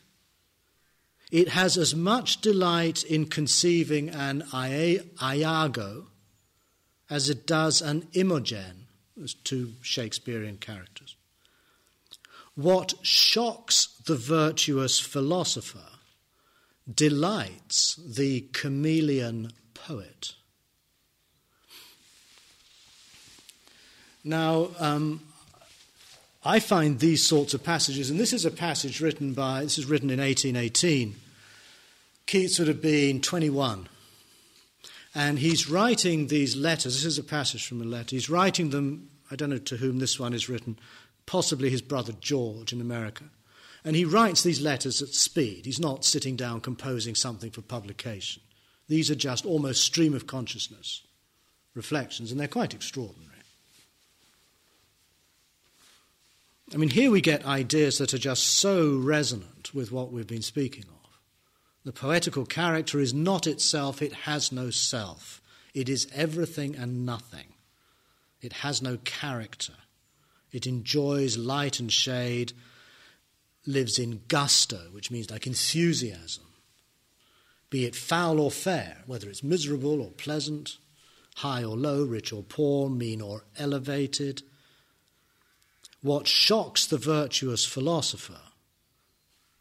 [1.31, 6.07] It has as much delight in conceiving an Iago
[7.09, 8.87] as it does an Imogen,
[9.21, 11.15] as two Shakespearean characters.
[12.55, 15.92] What shocks the virtuous philosopher
[16.91, 20.33] delights the chameleon poet.
[24.23, 25.21] Now, um,
[26.45, 29.85] I find these sorts of passages, and this is a passage written by, this is
[29.85, 31.15] written in 1818.
[32.25, 33.89] Keats would have been 21
[35.15, 36.95] and he's writing these letters.
[36.95, 38.15] This is a passage from a letter.
[38.15, 40.77] He's writing them, I don't know to whom this one is written,
[41.25, 43.25] possibly his brother George in America.
[43.85, 45.65] And he writes these letters at speed.
[45.65, 48.41] He's not sitting down composing something for publication.
[48.87, 51.01] These are just almost stream of consciousness
[51.73, 53.29] reflections, and they're quite extraordinary.
[56.73, 60.41] I mean, here we get ideas that are just so resonant with what we've been
[60.41, 61.03] speaking of.
[61.83, 65.41] The poetical character is not itself, it has no self.
[65.73, 67.53] It is everything and nothing.
[68.41, 69.73] It has no character.
[70.51, 72.53] It enjoys light and shade,
[73.65, 76.43] lives in gusto, which means like enthusiasm,
[77.69, 80.77] be it foul or fair, whether it's miserable or pleasant,
[81.37, 84.43] high or low, rich or poor, mean or elevated.
[86.01, 88.41] What shocks the virtuous philosopher,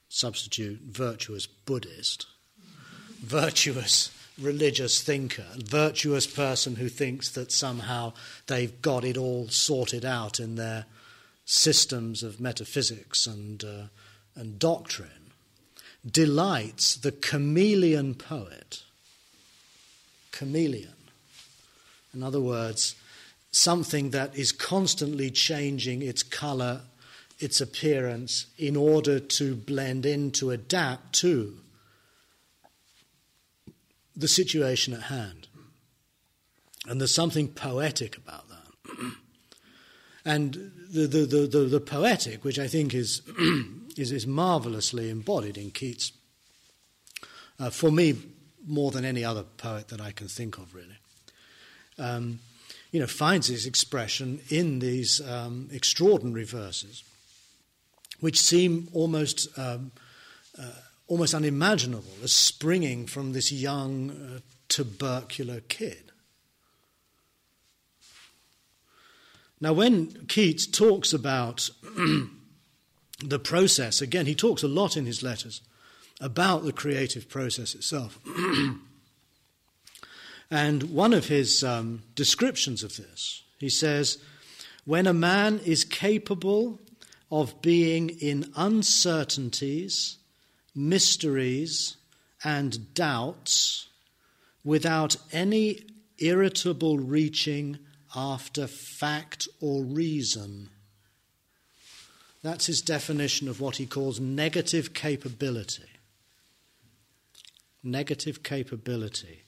[0.09, 2.27] substitute virtuous Buddhist,
[3.21, 8.13] virtuous religious thinker, virtuous person who thinks that somehow
[8.47, 10.87] they've got it all sorted out in their
[11.53, 13.83] systems of metaphysics and, uh,
[14.35, 15.33] and doctrine,
[16.11, 18.83] delights the chameleon poet.
[20.31, 20.95] Chameleon.
[22.15, 22.97] In other words,
[23.51, 26.81] something that is constantly changing its colour,
[27.39, 31.59] its appearance, in order to blend in, to adapt to
[34.17, 35.49] the situation at hand.
[36.87, 38.52] And there's something poetic about that.
[40.25, 40.55] And
[40.91, 43.23] the, the, the, the, the poetic, which I think is,
[43.97, 46.13] is, is marvelously embodied in Keats,
[47.59, 48.17] uh, for me,
[48.67, 50.99] more than any other poet that I can think of, really,
[51.99, 52.39] um,
[52.93, 57.03] you know, finds its expression in these um, extraordinary verses,
[58.21, 59.91] which seem almost um,
[60.59, 60.71] uh,
[61.09, 66.12] almost unimaginable as springing from this young uh, tubercular kid.
[69.63, 71.71] Now, when Keats talks about
[73.25, 75.63] the process, again, he talks a lot in his letters
[76.21, 78.19] about the creative process itself.
[80.51, 84.19] and one of his um, descriptions of this, he says,
[84.85, 86.79] when a man is capable
[87.31, 90.19] of being in uncertainties
[90.75, 91.97] mysteries,
[92.45, 93.89] and doubts
[94.65, 95.81] without any
[96.19, 97.79] irritable reaching
[98.15, 100.69] after fact or reason.
[102.43, 105.85] That's his definition of what he calls negative capability.
[107.83, 109.43] Negative capability.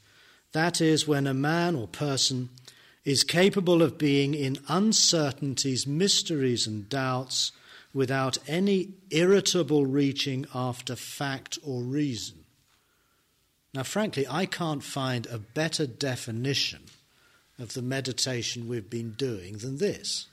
[0.52, 2.50] That is when a man or person
[3.04, 7.52] is capable of being in uncertainties, mysteries, and doubts
[7.92, 12.44] without any irritable reaching after fact or reason.
[13.74, 16.83] Now, frankly, I can't find a better definition
[17.58, 20.26] of the meditation we've been doing than this.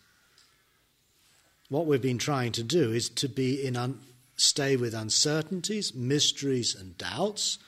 [1.69, 4.01] What we've been trying to do is to be in un-
[4.35, 7.59] stay with uncertainties, mysteries, and doubts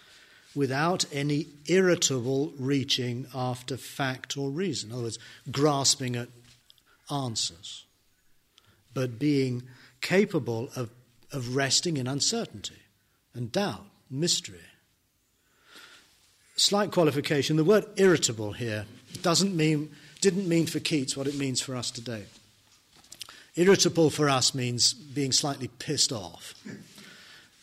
[0.55, 4.89] without any irritable reaching after fact or reason.
[4.89, 5.19] In other words,
[5.51, 6.29] grasping at
[7.09, 7.85] answers,
[8.93, 9.63] but being
[10.01, 10.89] capable of,
[11.31, 12.81] of resting in uncertainty
[13.33, 14.59] and doubt, mystery.
[16.55, 18.85] Slight qualification the word irritable here
[19.22, 19.91] doesn't mean,
[20.22, 22.24] didn't mean for Keats what it means for us today.
[23.55, 26.55] Irritable for us means being slightly pissed off.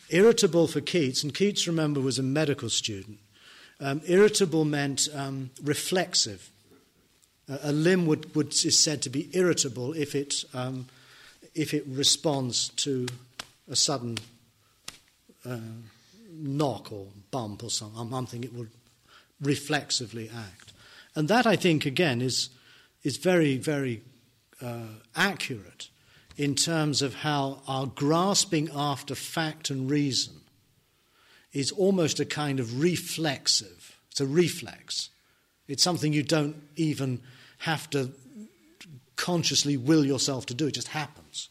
[0.09, 3.19] Irritable for Keats, and Keats, remember, was a medical student.
[3.79, 6.49] Um, irritable meant um, reflexive.
[7.49, 10.85] a limb would, would, is said to be irritable if it um,
[11.53, 13.07] if it responds to
[13.69, 14.17] a sudden
[15.45, 15.57] uh,
[16.31, 18.69] knock or bump or something, i'm thinking it would
[19.41, 20.71] reflexively act.
[21.15, 22.49] And that, I think, again, is,
[23.03, 24.01] is very, very
[24.61, 24.83] uh,
[25.15, 25.89] accurate
[26.37, 30.41] in terms of how our grasping after fact and reason
[31.53, 33.97] is almost a kind of reflexive.
[34.09, 35.09] It's a reflex.
[35.67, 37.21] It's something you don't even
[37.59, 38.11] have to
[39.15, 41.49] consciously will yourself to do, it just happens.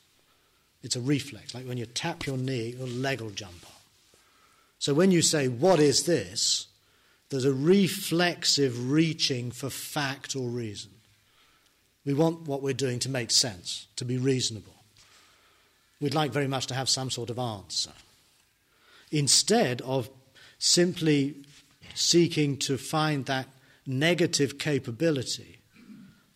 [0.83, 3.81] It's a reflex, like when you tap your knee, your leg will jump up.
[4.79, 6.67] So when you say, What is this?
[7.31, 10.91] There's a reflexive reaching for fact or reason.
[12.05, 14.74] We want what we're doing to make sense, to be reasonable.
[16.01, 17.93] We'd like very much to have some sort of answer.
[19.12, 20.09] Instead of
[20.59, 21.37] simply
[21.95, 23.47] seeking to find that
[23.87, 25.59] negative capability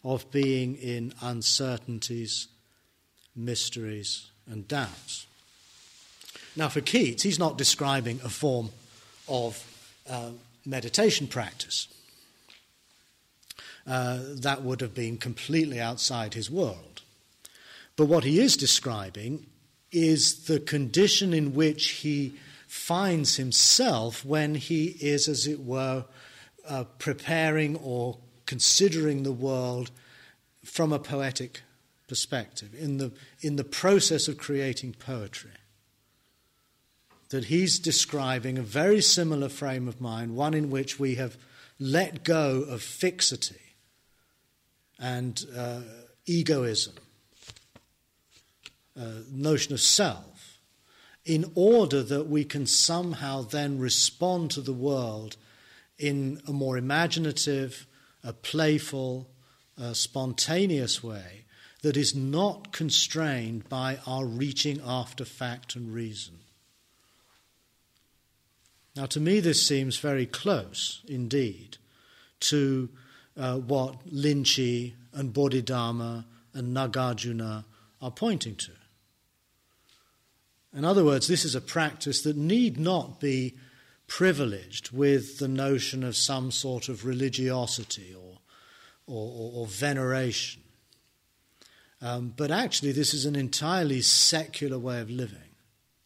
[0.05, 2.49] of being in uncertainties,
[3.35, 5.27] mysteries, and doubts.
[6.57, 8.71] Now, for Keats, he's not describing a form
[9.29, 9.65] of
[10.09, 10.31] uh,
[10.67, 11.89] meditation practice.
[13.87, 17.03] Uh, that would have been completely outside his world.
[17.97, 19.47] But what he is describing
[19.93, 22.35] is the condition in which he
[22.67, 26.05] finds himself when he is, as it were,
[26.69, 29.91] uh, preparing or considering the world
[30.65, 31.63] from a poetic
[32.09, 35.51] perspective, in the, in the process of creating poetry,
[37.31, 41.37] that he's describing a very similar frame of mind, one in which we have
[41.79, 43.61] let go of fixity
[44.99, 45.81] and uh,
[46.27, 46.95] egoism,
[48.99, 50.59] uh, notion of self,
[51.25, 55.37] in order that we can somehow then respond to the world
[55.99, 57.87] in a more imaginative,
[58.23, 59.29] a playful,
[59.79, 61.45] a spontaneous way
[61.83, 66.39] that is not constrained by our reaching after fact and reason.
[68.97, 71.79] Now, to me, this seems very close indeed
[72.41, 72.89] to
[73.37, 77.65] uh, what Lin Chi and Bodhidharma and Nagarjuna
[78.01, 78.73] are pointing to.
[80.77, 83.55] In other words, this is a practice that need not be
[84.07, 88.39] privileged with the notion of some sort of religiosity or,
[89.07, 90.63] or, or, or veneration.
[92.03, 95.39] Um, but actually, this is an entirely secular way of living,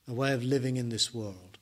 [0.06, 1.58] a way of living in this world,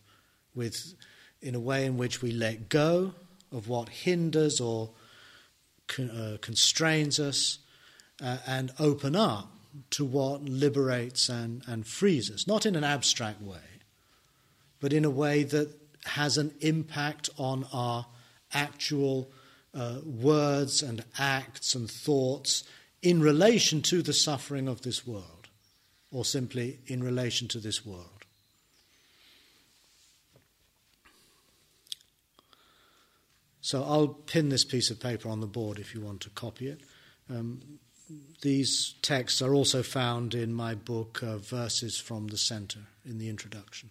[0.54, 0.94] with,
[1.40, 3.12] in a way in which we let go
[3.52, 4.90] of what hinders or
[5.86, 7.58] con- uh, constrains us
[8.22, 9.52] uh, and open up
[9.90, 13.58] to what liberates and, and frees us, not in an abstract way,
[14.80, 15.70] but in a way that
[16.04, 18.06] has an impact on our
[18.54, 19.30] actual
[19.74, 22.64] uh, words and acts and thoughts
[23.02, 25.48] in relation to the suffering of this world,
[26.10, 28.15] or simply in relation to this world.
[33.66, 36.68] So I'll pin this piece of paper on the board if you want to copy
[36.68, 36.82] it.
[37.28, 37.80] Um,
[38.40, 43.28] these texts are also found in my book, uh, Verses from the Center, in the
[43.28, 43.90] introduction.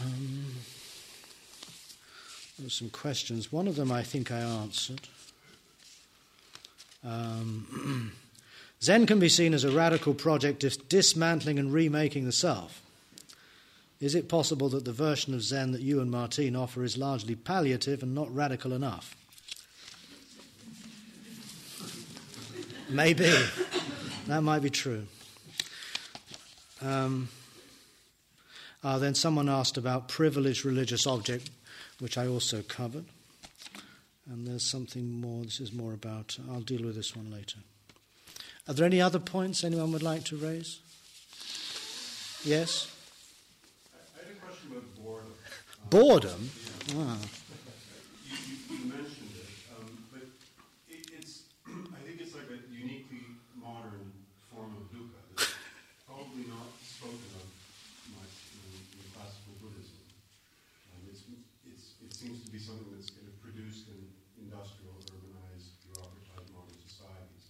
[0.00, 0.54] Um,
[2.56, 3.50] there were some questions.
[3.50, 5.08] One of them I think I answered.
[7.04, 8.12] Um,
[8.80, 12.80] Zen can be seen as a radical project of dismantling and remaking the self.
[14.00, 17.34] Is it possible that the version of Zen that you and Martine offer is largely
[17.34, 19.16] palliative and not radical enough?
[22.88, 23.32] Maybe.
[24.26, 25.06] That might be true.
[26.82, 27.28] Um,
[28.84, 31.50] uh, then someone asked about privileged religious object,
[31.98, 33.04] which I also covered.
[34.28, 37.58] And there's something more, this is more about, I'll deal with this one later.
[38.68, 40.80] Are there any other points anyone would like to raise?
[42.44, 42.92] Yes?
[43.94, 45.32] I had a question about boredom.
[45.90, 46.50] Boredom?
[46.88, 46.94] Yeah.
[46.98, 47.18] Ah.
[48.26, 50.22] You, you, you, mentioned it, um, but
[50.88, 53.22] it, it's, I think it's like a uniquely
[53.54, 54.12] modern
[54.50, 55.54] form of dukkha that's
[56.06, 57.46] probably not spoken of
[59.16, 59.96] classical Buddhism.
[60.92, 61.22] Um, it's,
[61.64, 63.98] it's, it seems to be something that's kind of produced in
[64.36, 67.44] industrial, urbanized, bureaucratized modern societies.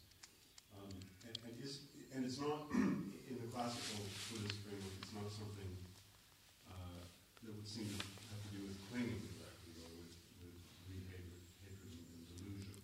[0.78, 0.94] Um,
[1.26, 5.72] and, and, is, and it's not, in the classical Buddhist framework, it's not something
[6.70, 7.02] uh,
[7.42, 7.98] that would seem to
[8.30, 10.56] have to do with clinging directly or with, with
[10.86, 12.74] greed, hatred, hatred and delusion.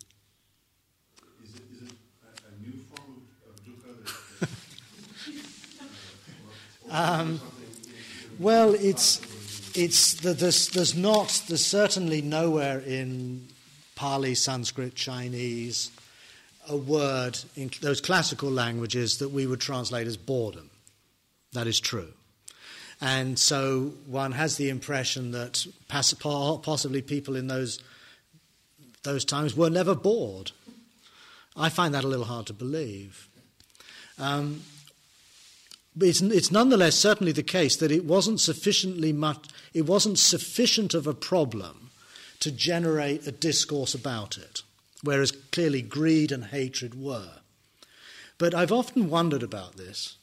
[1.47, 1.95] Is it, is it
[2.27, 4.11] a, a new form of, of dukkha that,
[4.43, 4.51] that
[5.79, 5.87] uh,
[6.43, 6.51] or,
[6.82, 7.41] or um,
[8.39, 9.19] well, it's
[9.75, 13.47] it's there's there's not there's certainly nowhere in
[13.95, 15.91] Pali, Sanskrit, Chinese
[16.67, 20.69] a word in those classical languages that we would translate as boredom.
[21.53, 22.13] That is true.
[23.01, 27.79] And so one has the impression that possibly people in those,
[29.03, 30.51] those times were never bored.
[31.55, 33.27] I find that a little hard to believe.
[34.17, 34.61] Um,
[35.99, 41.07] it's, it's nonetheless certainly the case that it wasn't sufficiently much, it wasn't sufficient of
[41.07, 41.91] a problem
[42.39, 44.63] to generate a discourse about it,
[45.03, 47.39] whereas clearly greed and hatred were.
[48.37, 50.17] But I've often wondered about this,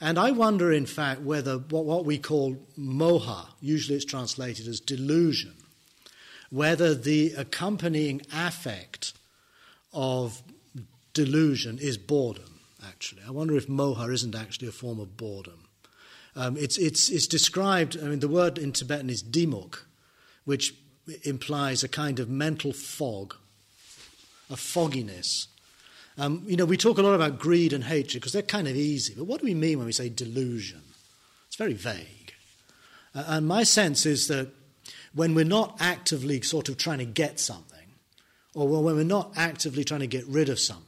[0.00, 4.80] and I wonder, in fact, whether what, what we call moha, usually it's translated as
[4.80, 5.54] delusion,
[6.50, 9.12] whether the accompanying affect
[9.92, 10.42] of
[11.12, 13.22] delusion is boredom actually.
[13.26, 15.64] I wonder if moha isn't actually a form of boredom.
[16.36, 19.80] Um, it's, it's, it's described, I mean, the word in Tibetan is dimuk,
[20.44, 20.74] which
[21.24, 23.34] implies a kind of mental fog,
[24.50, 25.48] a fogginess.
[26.16, 28.76] Um, you know, we talk a lot about greed and hatred because they're kind of
[28.76, 30.82] easy, but what do we mean when we say delusion?
[31.46, 32.34] It's very vague.
[33.14, 34.48] Uh, and my sense is that
[35.14, 37.78] when we're not actively sort of trying to get something,
[38.54, 40.84] or when we're not actively trying to get rid of something,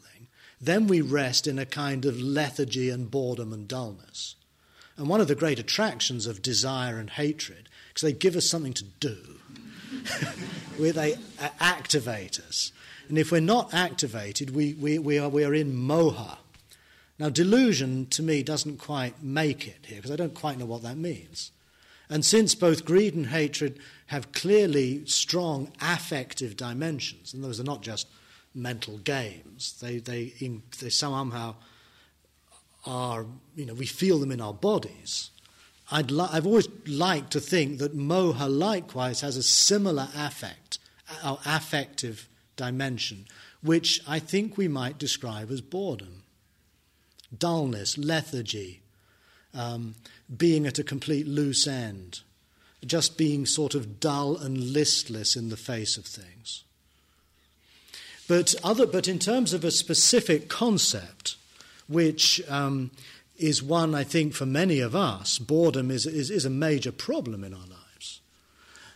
[0.60, 4.36] then we rest in a kind of lethargy and boredom and dullness.
[4.96, 8.74] And one of the great attractions of desire and hatred, because they give us something
[8.74, 9.16] to do,
[10.76, 12.72] where they uh, activate us,
[13.08, 16.38] And if we're not activated, we, we, we, are, we are in moha.
[17.18, 20.82] Now, delusion to me doesn't quite make it here because I don't quite know what
[20.82, 21.50] that means.
[22.08, 27.82] And since both greed and hatred have clearly strong affective dimensions, and those are not
[27.82, 28.06] just
[28.54, 30.32] mental games, they, they,
[30.80, 31.54] they somehow
[32.86, 35.30] are, you know, we feel them in our bodies.
[35.90, 40.78] I'd li- I've always liked to think that moha likewise has a similar affect,
[41.24, 43.26] or affective dimension,
[43.62, 46.22] which I think we might describe as boredom,
[47.36, 48.82] dullness, lethargy,
[49.52, 49.96] um,
[50.34, 52.20] being at a complete loose end,
[52.84, 56.64] just being sort of dull and listless in the face of things.
[58.30, 61.34] But, other, but in terms of a specific concept,
[61.88, 62.92] which um,
[63.36, 67.42] is one, I think, for many of us, boredom is, is, is a major problem
[67.42, 68.20] in our lives.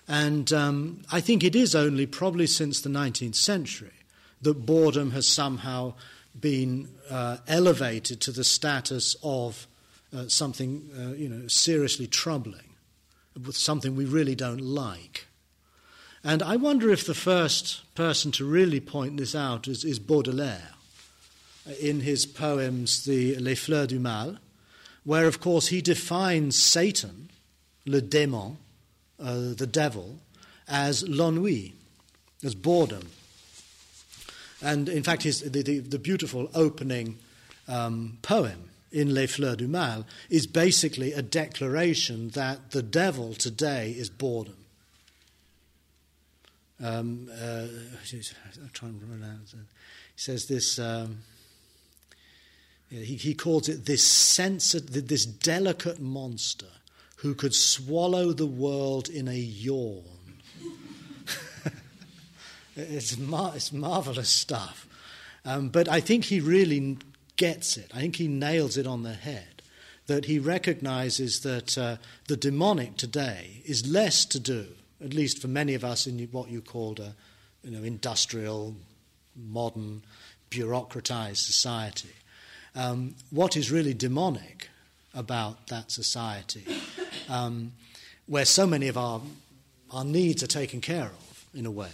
[0.07, 4.05] And um, I think it is only probably since the 19th century
[4.43, 5.95] that boredom has somehow
[6.39, 9.67] been uh, elevated to the status of
[10.17, 12.77] uh, something uh, you know, seriously troubling,
[13.51, 15.27] something we really don't like.
[16.27, 20.71] And I wonder if the first person to really point this out is, is Baudelaire
[21.79, 24.39] in his poems, the Les Fleurs du Mal,
[25.05, 27.29] where, of course, he defines Satan,
[27.85, 28.57] le démon,
[29.21, 30.19] uh, the devil,
[30.67, 31.75] as l'ennui,
[32.43, 33.11] as boredom.
[34.63, 37.19] And in fact, his, the, the, the beautiful opening
[37.69, 43.91] um, poem in Les Fleurs du Mal is basically a declaration that the devil today
[43.91, 44.57] is boredom.
[46.85, 47.67] Um, uh,
[48.63, 49.39] I'm trying to remember.
[49.51, 49.59] He
[50.17, 50.79] says this.
[50.79, 51.19] Um,
[52.91, 56.67] he, he calls it this sensitive, this delicate monster
[57.17, 60.05] who could swallow the world in a yawn.
[62.77, 64.87] it's, mar- it's marvelous stuff.
[65.45, 66.99] Um, but I think he really
[67.37, 67.91] gets it.
[67.95, 69.63] I think he nails it on the head.
[70.07, 71.97] That he recognizes that uh,
[72.29, 74.67] the demonic today is less to do,
[75.03, 77.15] at least for many of us, in what you called a
[77.63, 78.75] you know, industrial,
[79.37, 80.03] modern,
[80.51, 82.11] bureaucratized society.
[82.75, 84.69] Um, what is really demonic
[85.15, 86.65] about that society,
[87.29, 87.73] um,
[88.27, 89.21] where so many of our,
[89.91, 91.91] our needs are taken care of, in a way,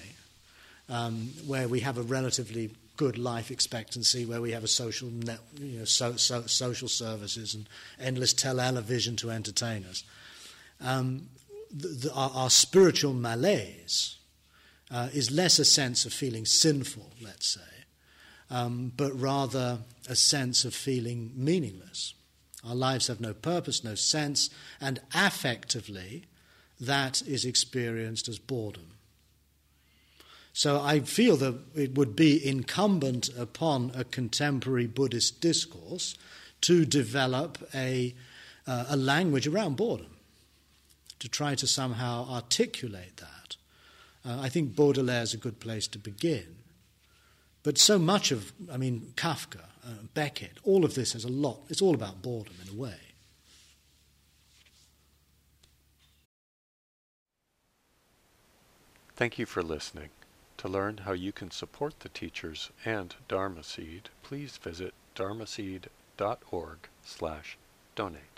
[0.89, 5.39] um, where we have a relatively good life expectancy, where we have a social net,
[5.59, 7.67] you know, so, so, social services and
[7.99, 10.03] endless television to entertain us.
[10.81, 11.29] Um,
[11.71, 14.17] the, our, our, spiritual malaise
[14.91, 17.85] uh, is less a sense of feeling sinful, let's say,
[18.51, 22.15] um, but rather a sense of feeling meaningless.
[22.65, 24.51] Our lives have no purpose, no sense,
[24.81, 26.25] and affectively,
[26.79, 28.91] that is experienced as boredom.
[30.53, 36.17] So I feel that it would be incumbent upon a contemporary Buddhist discourse
[36.63, 38.15] to develop a,
[38.67, 40.17] uh, a language around boredom,
[41.21, 43.57] to try to somehow articulate that.
[44.25, 46.57] Uh, I think Baudelaire is a good place to begin.
[47.63, 51.61] But so much of, I mean, Kafka, uh, Beckett, all of this has a lot,
[51.69, 52.97] it's all about boredom in a way.
[59.15, 60.09] Thank you for listening.
[60.59, 67.59] To learn how you can support the teachers and Dharma Seed, please visit dharmaseed.org slash
[67.95, 68.30] donate.